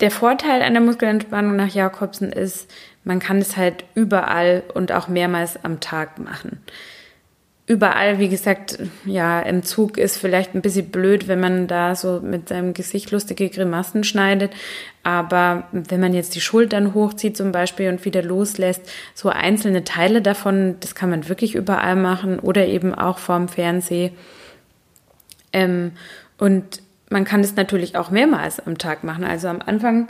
Der 0.00 0.10
Vorteil 0.10 0.60
der 0.60 0.80
Muskelentspannung 0.82 1.56
nach 1.56 1.72
Jakobsen 1.72 2.30
ist, 2.30 2.70
man 3.04 3.18
kann 3.18 3.38
es 3.38 3.56
halt 3.56 3.84
überall 3.94 4.62
und 4.74 4.92
auch 4.92 5.08
mehrmals 5.08 5.64
am 5.64 5.80
Tag 5.80 6.18
machen. 6.18 6.60
Überall, 7.68 8.20
wie 8.20 8.28
gesagt, 8.28 8.78
ja, 9.04 9.40
im 9.40 9.64
Zug 9.64 9.98
ist 9.98 10.18
vielleicht 10.18 10.54
ein 10.54 10.60
bisschen 10.60 10.90
blöd, 10.90 11.26
wenn 11.26 11.40
man 11.40 11.66
da 11.66 11.96
so 11.96 12.20
mit 12.20 12.48
seinem 12.48 12.74
Gesicht 12.74 13.10
lustige 13.10 13.48
Grimassen 13.48 14.04
schneidet. 14.04 14.52
Aber 15.02 15.66
wenn 15.72 16.00
man 16.00 16.14
jetzt 16.14 16.36
die 16.36 16.40
Schultern 16.40 16.94
hochzieht 16.94 17.36
zum 17.36 17.50
Beispiel 17.50 17.88
und 17.88 18.04
wieder 18.04 18.22
loslässt, 18.22 18.82
so 19.14 19.30
einzelne 19.30 19.82
Teile 19.82 20.22
davon, 20.22 20.76
das 20.78 20.94
kann 20.94 21.10
man 21.10 21.28
wirklich 21.28 21.56
überall 21.56 21.96
machen 21.96 22.38
oder 22.38 22.66
eben 22.66 22.94
auch 22.94 23.18
vorm 23.18 23.48
Fernseh. 23.48 24.12
Ähm, 25.52 25.92
und 26.38 26.82
man 27.10 27.24
kann 27.24 27.40
es 27.40 27.56
natürlich 27.56 27.96
auch 27.96 28.10
mehrmals 28.10 28.60
am 28.60 28.78
Tag 28.78 29.04
machen. 29.04 29.24
Also 29.24 29.48
am 29.48 29.60
Anfang 29.64 30.08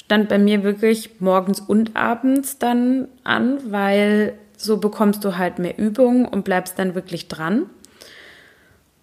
stand 0.00 0.28
bei 0.28 0.38
mir 0.38 0.62
wirklich 0.62 1.20
morgens 1.20 1.60
und 1.60 1.96
abends 1.96 2.58
dann 2.58 3.08
an, 3.24 3.58
weil 3.70 4.34
so 4.56 4.78
bekommst 4.78 5.24
du 5.24 5.36
halt 5.36 5.58
mehr 5.58 5.78
Übung 5.78 6.26
und 6.26 6.44
bleibst 6.44 6.78
dann 6.78 6.94
wirklich 6.94 7.28
dran. 7.28 7.66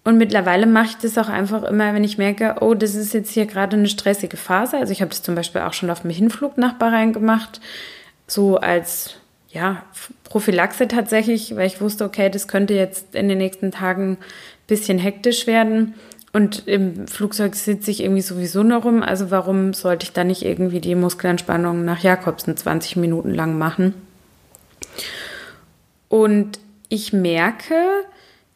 Und 0.04 0.18
mittlerweile 0.18 0.66
mache 0.66 0.86
ich 0.90 0.96
das 0.98 1.18
auch 1.18 1.28
einfach 1.28 1.64
immer, 1.64 1.92
wenn 1.92 2.04
ich 2.04 2.16
merke, 2.16 2.56
oh, 2.60 2.74
das 2.74 2.94
ist 2.94 3.12
jetzt 3.12 3.30
hier 3.30 3.46
gerade 3.46 3.76
eine 3.76 3.88
stressige 3.88 4.36
Phase. 4.36 4.76
Also 4.76 4.92
ich 4.92 5.00
habe 5.00 5.08
das 5.08 5.22
zum 5.22 5.34
Beispiel 5.34 5.62
auch 5.62 5.72
schon 5.72 5.90
auf 5.90 6.02
dem 6.02 6.10
Hinflug 6.10 6.58
nach 6.58 6.74
Bahrain 6.74 7.12
gemacht, 7.12 7.60
so 8.28 8.56
als 8.56 9.16
ja, 9.50 9.82
Prophylaxe 10.24 10.86
tatsächlich, 10.86 11.56
weil 11.56 11.66
ich 11.66 11.80
wusste, 11.80 12.04
okay, 12.04 12.30
das 12.30 12.46
könnte 12.46 12.74
jetzt 12.74 13.14
in 13.14 13.28
den 13.28 13.38
nächsten 13.38 13.72
Tagen 13.72 14.12
ein 14.12 14.18
bisschen 14.66 14.98
hektisch 14.98 15.46
werden. 15.46 15.94
Und 16.36 16.68
im 16.68 17.08
Flugzeug 17.08 17.54
sitze 17.54 17.90
ich 17.90 18.02
irgendwie 18.02 18.20
sowieso 18.20 18.62
noch 18.62 18.84
rum. 18.84 19.02
Also 19.02 19.30
warum 19.30 19.72
sollte 19.72 20.04
ich 20.04 20.12
da 20.12 20.22
nicht 20.22 20.44
irgendwie 20.44 20.82
die 20.82 20.94
Muskelentspannung 20.94 21.82
nach 21.86 22.02
Jakobsen 22.02 22.54
20 22.54 22.96
Minuten 22.96 23.32
lang 23.32 23.56
machen? 23.56 23.94
Und 26.10 26.58
ich 26.90 27.14
merke, 27.14 27.74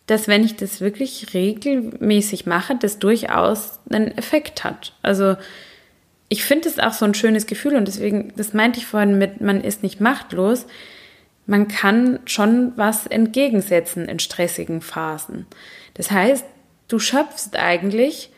dass 0.04 0.28
wenn 0.28 0.44
ich 0.44 0.56
das 0.56 0.82
wirklich 0.82 1.32
regelmäßig 1.32 2.44
mache, 2.44 2.76
das 2.76 2.98
durchaus 2.98 3.78
einen 3.90 4.08
Effekt 4.08 4.62
hat. 4.62 4.92
Also 5.00 5.36
ich 6.28 6.44
finde 6.44 6.68
es 6.68 6.78
auch 6.78 6.92
so 6.92 7.06
ein 7.06 7.14
schönes 7.14 7.46
Gefühl 7.46 7.76
und 7.76 7.88
deswegen, 7.88 8.34
das 8.36 8.52
meinte 8.52 8.78
ich 8.78 8.84
vorhin 8.84 9.16
mit, 9.16 9.40
man 9.40 9.62
ist 9.62 9.82
nicht 9.82 10.02
machtlos. 10.02 10.66
Man 11.46 11.66
kann 11.66 12.18
schon 12.26 12.74
was 12.76 13.06
entgegensetzen 13.06 14.06
in 14.06 14.18
stressigen 14.18 14.82
Phasen. 14.82 15.46
Das 15.94 16.10
heißt, 16.10 16.44
du 16.90 16.98
schöpfst 16.98 17.56
eigentlich 17.56 18.30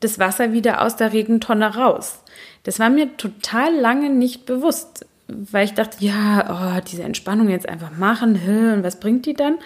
das 0.00 0.18
Wasser 0.18 0.52
wieder 0.52 0.82
aus 0.82 0.96
der 0.96 1.12
Regentonne 1.12 1.74
raus. 1.74 2.22
Das 2.64 2.78
war 2.78 2.90
mir 2.90 3.16
total 3.16 3.74
lange 3.74 4.10
nicht 4.10 4.46
bewusst, 4.46 5.06
weil 5.28 5.64
ich 5.64 5.74
dachte, 5.74 6.04
ja, 6.04 6.78
oh, 6.78 6.80
diese 6.88 7.02
Entspannung 7.02 7.48
jetzt 7.48 7.68
einfach 7.68 7.96
machen, 7.96 8.40
und 8.74 8.82
was 8.82 9.00
bringt 9.00 9.26
die 9.26 9.34
dann? 9.34 9.58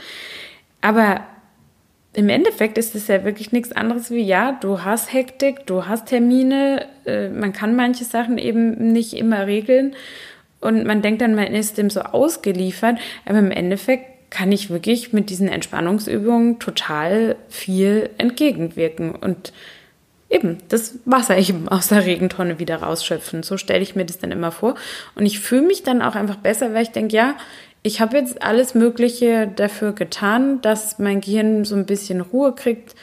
Aber 0.81 1.21
im 2.13 2.29
Endeffekt 2.29 2.79
ist 2.79 2.95
es 2.95 3.09
ja 3.09 3.25
wirklich 3.25 3.53
nichts 3.53 3.73
anderes 3.73 4.11
wie, 4.11 4.23
ja, 4.23 4.53
du 4.53 4.83
hast 4.83 5.13
Hektik, 5.13 5.67
du 5.67 5.87
hast 5.87 6.07
Termine, 6.07 6.87
äh, 7.05 7.29
man 7.29 7.53
kann 7.53 7.77
manche 7.77 8.05
Sachen 8.05 8.39
eben 8.39 8.93
nicht 8.93 9.13
immer 9.13 9.47
regeln 9.47 9.95
und 10.61 10.85
man 10.87 11.03
denkt 11.03 11.23
dann, 11.23 11.35
man 11.35 11.55
ist 11.55 11.79
dem 11.79 11.89
so 11.89 12.01
ausgeliefert, 12.01 12.99
aber 13.27 13.39
im 13.39 13.53
Endeffekt 13.53 14.10
kann 14.31 14.53
ich 14.53 14.71
wirklich 14.71 15.13
mit 15.13 15.29
diesen 15.29 15.49
Entspannungsübungen 15.49 16.59
total 16.59 17.37
viel 17.49 18.11
entgegenwirken 18.17 19.13
und 19.13 19.53
eben 20.31 20.59
das 20.69 21.01
Wasser 21.05 21.37
eben 21.37 21.69
aus 21.69 21.89
der 21.89 22.07
Regentonne 22.07 22.59
wieder 22.61 22.77
rausschöpfen. 22.77 23.43
So 23.43 23.57
stelle 23.57 23.83
ich 23.83 23.97
mir 23.97 24.05
das 24.05 24.19
dann 24.19 24.31
immer 24.31 24.53
vor 24.53 24.77
und 25.17 25.27
ich 25.27 25.41
fühle 25.41 25.63
mich 25.63 25.83
dann 25.83 26.01
auch 26.01 26.15
einfach 26.15 26.37
besser, 26.37 26.73
weil 26.73 26.85
ich 26.85 26.93
denke, 26.93 27.15
ja, 27.17 27.37
ich 27.83 28.01
habe 28.01 28.17
jetzt 28.17 28.43
alles 28.43 28.75
Mögliche 28.75 29.49
dafür 29.49 29.93
getan, 29.93 30.61
dass 30.61 30.99
mein 30.99 31.21
Gehirn 31.21 31.65
so 31.65 31.75
ein 31.75 31.87
bisschen 31.87 32.21
Ruhe 32.21 32.55
kriegt 32.55 32.95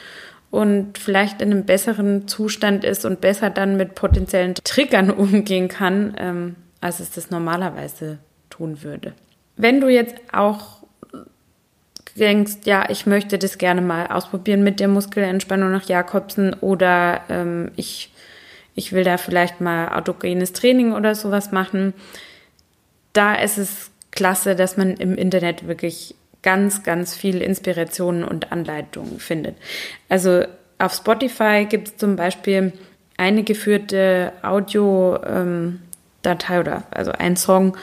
und 0.50 0.98
vielleicht 0.98 1.42
in 1.42 1.50
einem 1.50 1.64
besseren 1.64 2.28
Zustand 2.28 2.84
ist 2.84 3.04
und 3.04 3.20
besser 3.20 3.50
dann 3.50 3.76
mit 3.76 3.94
potenziellen 3.94 4.54
Triggern 4.54 5.10
umgehen 5.10 5.68
kann, 5.68 6.14
ähm, 6.18 6.56
als 6.80 7.00
es 7.00 7.10
das 7.10 7.30
normalerweise 7.30 8.18
tun 8.48 8.82
würde. 8.82 9.12
Wenn 9.56 9.80
du 9.80 9.88
jetzt 9.88 10.16
auch 10.32 10.77
denkst, 12.18 12.58
ja, 12.64 12.88
ich 12.90 13.06
möchte 13.06 13.38
das 13.38 13.58
gerne 13.58 13.80
mal 13.80 14.06
ausprobieren 14.08 14.62
mit 14.62 14.80
der 14.80 14.88
Muskelentspannung 14.88 15.70
nach 15.70 15.88
Jakobsen 15.88 16.54
oder 16.54 17.22
ähm, 17.28 17.70
ich, 17.76 18.12
ich 18.74 18.92
will 18.92 19.04
da 19.04 19.16
vielleicht 19.16 19.60
mal 19.60 19.88
autogenes 19.88 20.52
Training 20.52 20.92
oder 20.92 21.14
sowas 21.14 21.52
machen, 21.52 21.94
da 23.12 23.34
ist 23.34 23.58
es 23.58 23.90
klasse, 24.10 24.56
dass 24.56 24.76
man 24.76 24.94
im 24.94 25.16
Internet 25.16 25.66
wirklich 25.66 26.14
ganz, 26.42 26.82
ganz 26.82 27.14
viel 27.14 27.42
Inspirationen 27.42 28.24
und 28.24 28.52
Anleitungen 28.52 29.18
findet. 29.18 29.56
Also 30.08 30.44
auf 30.78 30.94
Spotify 30.94 31.66
gibt 31.68 31.88
es 31.88 31.96
zum 31.96 32.16
Beispiel 32.16 32.72
eine 33.16 33.42
geführte 33.42 34.32
Audiodatei 34.42 35.80
ähm, 36.54 36.60
oder 36.60 36.84
also 36.90 37.10
ein 37.12 37.36
Song, 37.36 37.76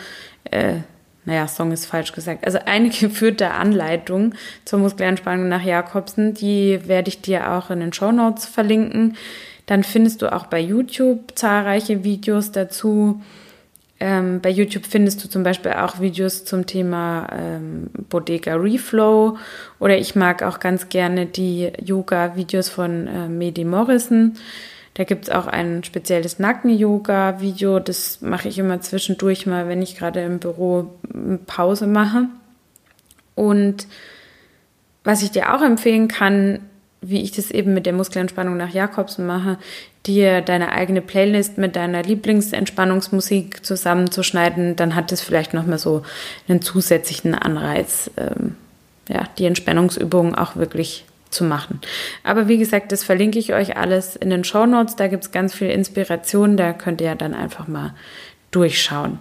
äh, 0.51 0.77
naja, 1.25 1.47
Song 1.47 1.71
ist 1.71 1.85
falsch 1.85 2.11
gesagt, 2.13 2.45
also 2.45 2.59
eine 2.65 2.89
geführte 2.89 3.51
Anleitung 3.51 4.33
zur 4.63 4.79
Muskelentspannung 4.79 5.49
nach 5.49 5.63
Jakobsen, 5.63 6.33
die 6.33 6.79
werde 6.87 7.09
ich 7.09 7.21
dir 7.21 7.51
auch 7.51 7.69
in 7.69 7.79
den 7.79 7.93
Show 7.93 8.11
Notes 8.11 8.45
verlinken. 8.45 9.17
Dann 9.65 9.83
findest 9.83 10.21
du 10.21 10.31
auch 10.31 10.45
bei 10.45 10.59
YouTube 10.59 11.33
zahlreiche 11.35 12.03
Videos 12.03 12.51
dazu. 12.51 13.21
Ähm, 13.99 14.41
bei 14.41 14.49
YouTube 14.49 14.85
findest 14.85 15.23
du 15.23 15.29
zum 15.29 15.43
Beispiel 15.43 15.71
auch 15.71 15.99
Videos 16.01 16.45
zum 16.45 16.65
Thema 16.65 17.27
ähm, 17.31 17.89
Bodega 18.09 18.55
Reflow 18.55 19.37
oder 19.79 19.97
ich 19.97 20.15
mag 20.15 20.43
auch 20.43 20.59
ganz 20.59 20.89
gerne 20.89 21.25
die 21.25 21.71
Yoga-Videos 21.81 22.69
von 22.69 23.07
äh, 23.07 23.29
Medi 23.29 23.63
Morrison. 23.63 24.33
Da 24.95 25.03
gibt 25.03 25.25
es 25.25 25.29
auch 25.29 25.45
ein 25.45 25.83
spezielles 25.83 26.39
Nacken-Yoga-Video. 26.39 27.79
Das 27.79 28.21
mache 28.21 28.47
ich 28.47 28.57
immer 28.57 28.79
zwischendurch 28.79 29.45
mal, 29.45 29.67
wenn 29.67 29.81
ich 29.81 29.97
gerade 29.97 30.23
im 30.23 30.39
Büro 30.39 30.89
Pause 31.45 31.85
mache. 31.85 32.29
Und 33.35 33.87
was 35.03 35.21
ich 35.21 35.31
dir 35.31 35.53
auch 35.53 35.61
empfehlen 35.61 36.07
kann, 36.07 36.59
wie 37.01 37.21
ich 37.21 37.33
das 37.33 37.51
eben 37.51 37.73
mit 37.73 37.85
der 37.85 37.91
Muskelentspannung 37.91 38.55
nach 38.55 38.73
Jakobsen 38.73 39.27
mache, 39.27 39.57
dir 40.05 40.41
deine 40.41 40.71
eigene 40.71 41.01
Playlist 41.01 41.57
mit 41.57 41.75
deiner 41.75 42.01
Lieblingsentspannungsmusik 42.01 43.65
zusammenzuschneiden, 43.65 44.77
dann 44.77 44.95
hat 44.95 45.11
es 45.11 45.21
vielleicht 45.21 45.53
nochmal 45.53 45.77
so 45.77 46.03
einen 46.47 46.61
zusätzlichen 46.61 47.35
Anreiz, 47.35 48.09
ähm, 48.15 48.55
ja, 49.09 49.27
die 49.37 49.45
Entspannungsübungen 49.45 50.35
auch 50.35 50.55
wirklich 50.55 51.05
zu 51.29 51.43
machen. 51.43 51.81
Aber 52.23 52.47
wie 52.47 52.57
gesagt, 52.57 52.91
das 52.91 53.03
verlinke 53.03 53.39
ich 53.39 53.53
euch 53.53 53.77
alles 53.77 54.15
in 54.15 54.29
den 54.29 54.43
Show 54.43 54.65
Notes. 54.65 54.95
Da 54.95 55.07
gibt 55.07 55.23
es 55.23 55.31
ganz 55.31 55.53
viel 55.53 55.69
Inspiration. 55.69 56.57
Da 56.57 56.73
könnt 56.73 57.01
ihr 57.01 57.15
dann 57.15 57.33
einfach 57.33 57.67
mal 57.67 57.93
durchschauen. 58.51 59.19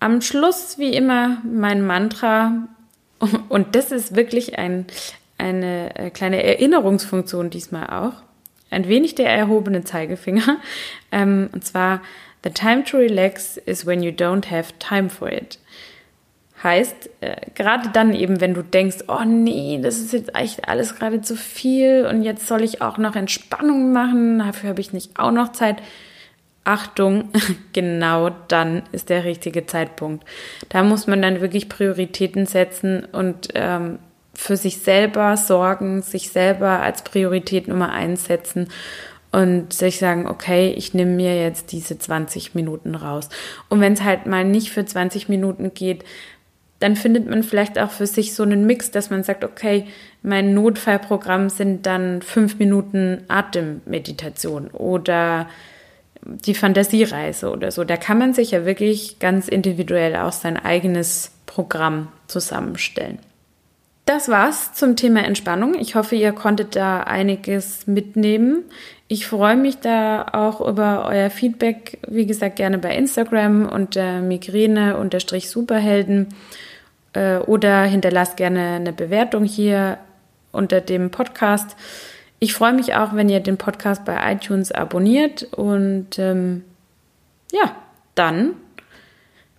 Am 0.00 0.20
Schluss, 0.20 0.78
wie 0.78 0.94
immer, 0.94 1.38
mein 1.44 1.86
Mantra. 1.86 2.68
Und 3.48 3.74
das 3.74 3.92
ist 3.92 4.16
wirklich 4.16 4.58
ein, 4.58 4.86
eine 5.38 5.96
äh, 5.96 6.10
kleine 6.10 6.42
Erinnerungsfunktion 6.42 7.50
diesmal 7.50 7.88
auch. 7.88 8.14
Ein 8.70 8.88
wenig 8.88 9.14
der 9.14 9.30
erhobene 9.30 9.84
Zeigefinger. 9.84 10.58
Ähm, 11.12 11.48
und 11.52 11.64
zwar, 11.64 12.02
the 12.42 12.50
time 12.50 12.82
to 12.82 12.96
relax 12.96 13.56
is 13.56 13.86
when 13.86 14.02
you 14.02 14.10
don't 14.10 14.50
have 14.50 14.72
time 14.80 15.08
for 15.08 15.30
it. 15.30 15.58
Heißt, 16.64 17.10
äh, 17.20 17.36
gerade 17.54 17.90
dann 17.90 18.14
eben, 18.14 18.40
wenn 18.40 18.54
du 18.54 18.62
denkst, 18.62 19.04
oh 19.08 19.22
nee, 19.26 19.78
das 19.82 19.98
ist 19.98 20.14
jetzt 20.14 20.34
echt 20.34 20.66
alles 20.66 20.96
gerade 20.96 21.20
zu 21.20 21.36
viel 21.36 22.06
und 22.10 22.22
jetzt 22.22 22.46
soll 22.46 22.62
ich 22.62 22.80
auch 22.80 22.96
noch 22.96 23.16
Entspannung 23.16 23.92
machen, 23.92 24.38
dafür 24.38 24.70
habe 24.70 24.80
ich 24.80 24.94
nicht 24.94 25.18
auch 25.18 25.30
noch 25.30 25.52
Zeit. 25.52 25.76
Achtung, 26.64 27.28
genau 27.74 28.30
dann 28.48 28.82
ist 28.92 29.10
der 29.10 29.24
richtige 29.24 29.66
Zeitpunkt. 29.66 30.24
Da 30.70 30.82
muss 30.82 31.06
man 31.06 31.20
dann 31.20 31.42
wirklich 31.42 31.68
Prioritäten 31.68 32.46
setzen 32.46 33.04
und 33.12 33.48
ähm, 33.54 33.98
für 34.32 34.56
sich 34.56 34.78
selber 34.78 35.36
sorgen, 35.36 36.00
sich 36.00 36.30
selber 36.30 36.80
als 36.80 37.04
Priorität 37.04 37.68
Nummer 37.68 37.92
eins 37.92 38.24
setzen 38.24 38.68
und 39.34 39.72
sich 39.72 39.98
sagen, 39.98 40.28
okay, 40.28 40.72
ich 40.76 40.94
nehme 40.94 41.10
mir 41.10 41.40
jetzt 41.40 41.72
diese 41.72 41.98
20 41.98 42.54
Minuten 42.54 42.94
raus. 42.94 43.28
Und 43.68 43.80
wenn 43.80 43.94
es 43.94 44.02
halt 44.02 44.26
mal 44.26 44.44
nicht 44.44 44.70
für 44.70 44.84
20 44.84 45.28
Minuten 45.28 45.74
geht, 45.74 46.04
dann 46.84 46.96
findet 46.96 47.26
man 47.26 47.42
vielleicht 47.42 47.78
auch 47.78 47.90
für 47.90 48.06
sich 48.06 48.34
so 48.34 48.42
einen 48.42 48.66
Mix, 48.66 48.90
dass 48.90 49.08
man 49.08 49.22
sagt, 49.22 49.42
okay, 49.42 49.86
mein 50.22 50.52
Notfallprogramm 50.52 51.48
sind 51.48 51.86
dann 51.86 52.20
fünf 52.20 52.58
Minuten 52.58 53.24
Atemmeditation 53.28 54.68
oder 54.68 55.48
die 56.26 56.54
Fantasiereise 56.54 57.50
oder 57.50 57.70
so. 57.70 57.84
Da 57.84 57.96
kann 57.96 58.18
man 58.18 58.34
sich 58.34 58.50
ja 58.50 58.66
wirklich 58.66 59.18
ganz 59.18 59.48
individuell 59.48 60.14
auch 60.16 60.32
sein 60.32 60.58
eigenes 60.58 61.30
Programm 61.46 62.08
zusammenstellen. 62.26 63.18
Das 64.04 64.28
war's 64.28 64.74
zum 64.74 64.96
Thema 64.96 65.24
Entspannung. 65.24 65.74
Ich 65.80 65.94
hoffe, 65.94 66.16
ihr 66.16 66.32
konntet 66.32 66.76
da 66.76 67.00
einiges 67.00 67.86
mitnehmen. 67.86 68.64
Ich 69.08 69.26
freue 69.26 69.56
mich 69.56 69.78
da 69.78 70.26
auch 70.32 70.60
über 70.60 71.06
euer 71.08 71.30
Feedback. 71.30 71.98
Wie 72.06 72.26
gesagt, 72.26 72.56
gerne 72.56 72.76
bei 72.76 72.94
Instagram 72.94 73.66
unter 73.66 74.20
Migräne-Superhelden 74.20 76.28
äh, 77.14 77.38
oder 77.38 77.82
hinterlasst 77.84 78.36
gerne 78.36 78.74
eine 78.74 78.92
Bewertung 78.92 79.44
hier 79.44 79.98
unter 80.52 80.80
dem 80.80 81.10
Podcast. 81.10 81.76
Ich 82.38 82.54
freue 82.54 82.72
mich 82.72 82.94
auch, 82.94 83.14
wenn 83.14 83.28
ihr 83.28 83.40
den 83.40 83.56
Podcast 83.56 84.04
bei 84.04 84.32
iTunes 84.32 84.70
abonniert 84.70 85.44
und 85.54 86.18
ähm, 86.18 86.64
ja, 87.52 87.74
dann 88.14 88.54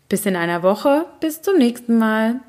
bis 0.09 0.25
in 0.25 0.35
einer 0.35 0.63
Woche. 0.63 1.05
Bis 1.19 1.41
zum 1.41 1.57
nächsten 1.57 1.97
Mal. 1.97 2.39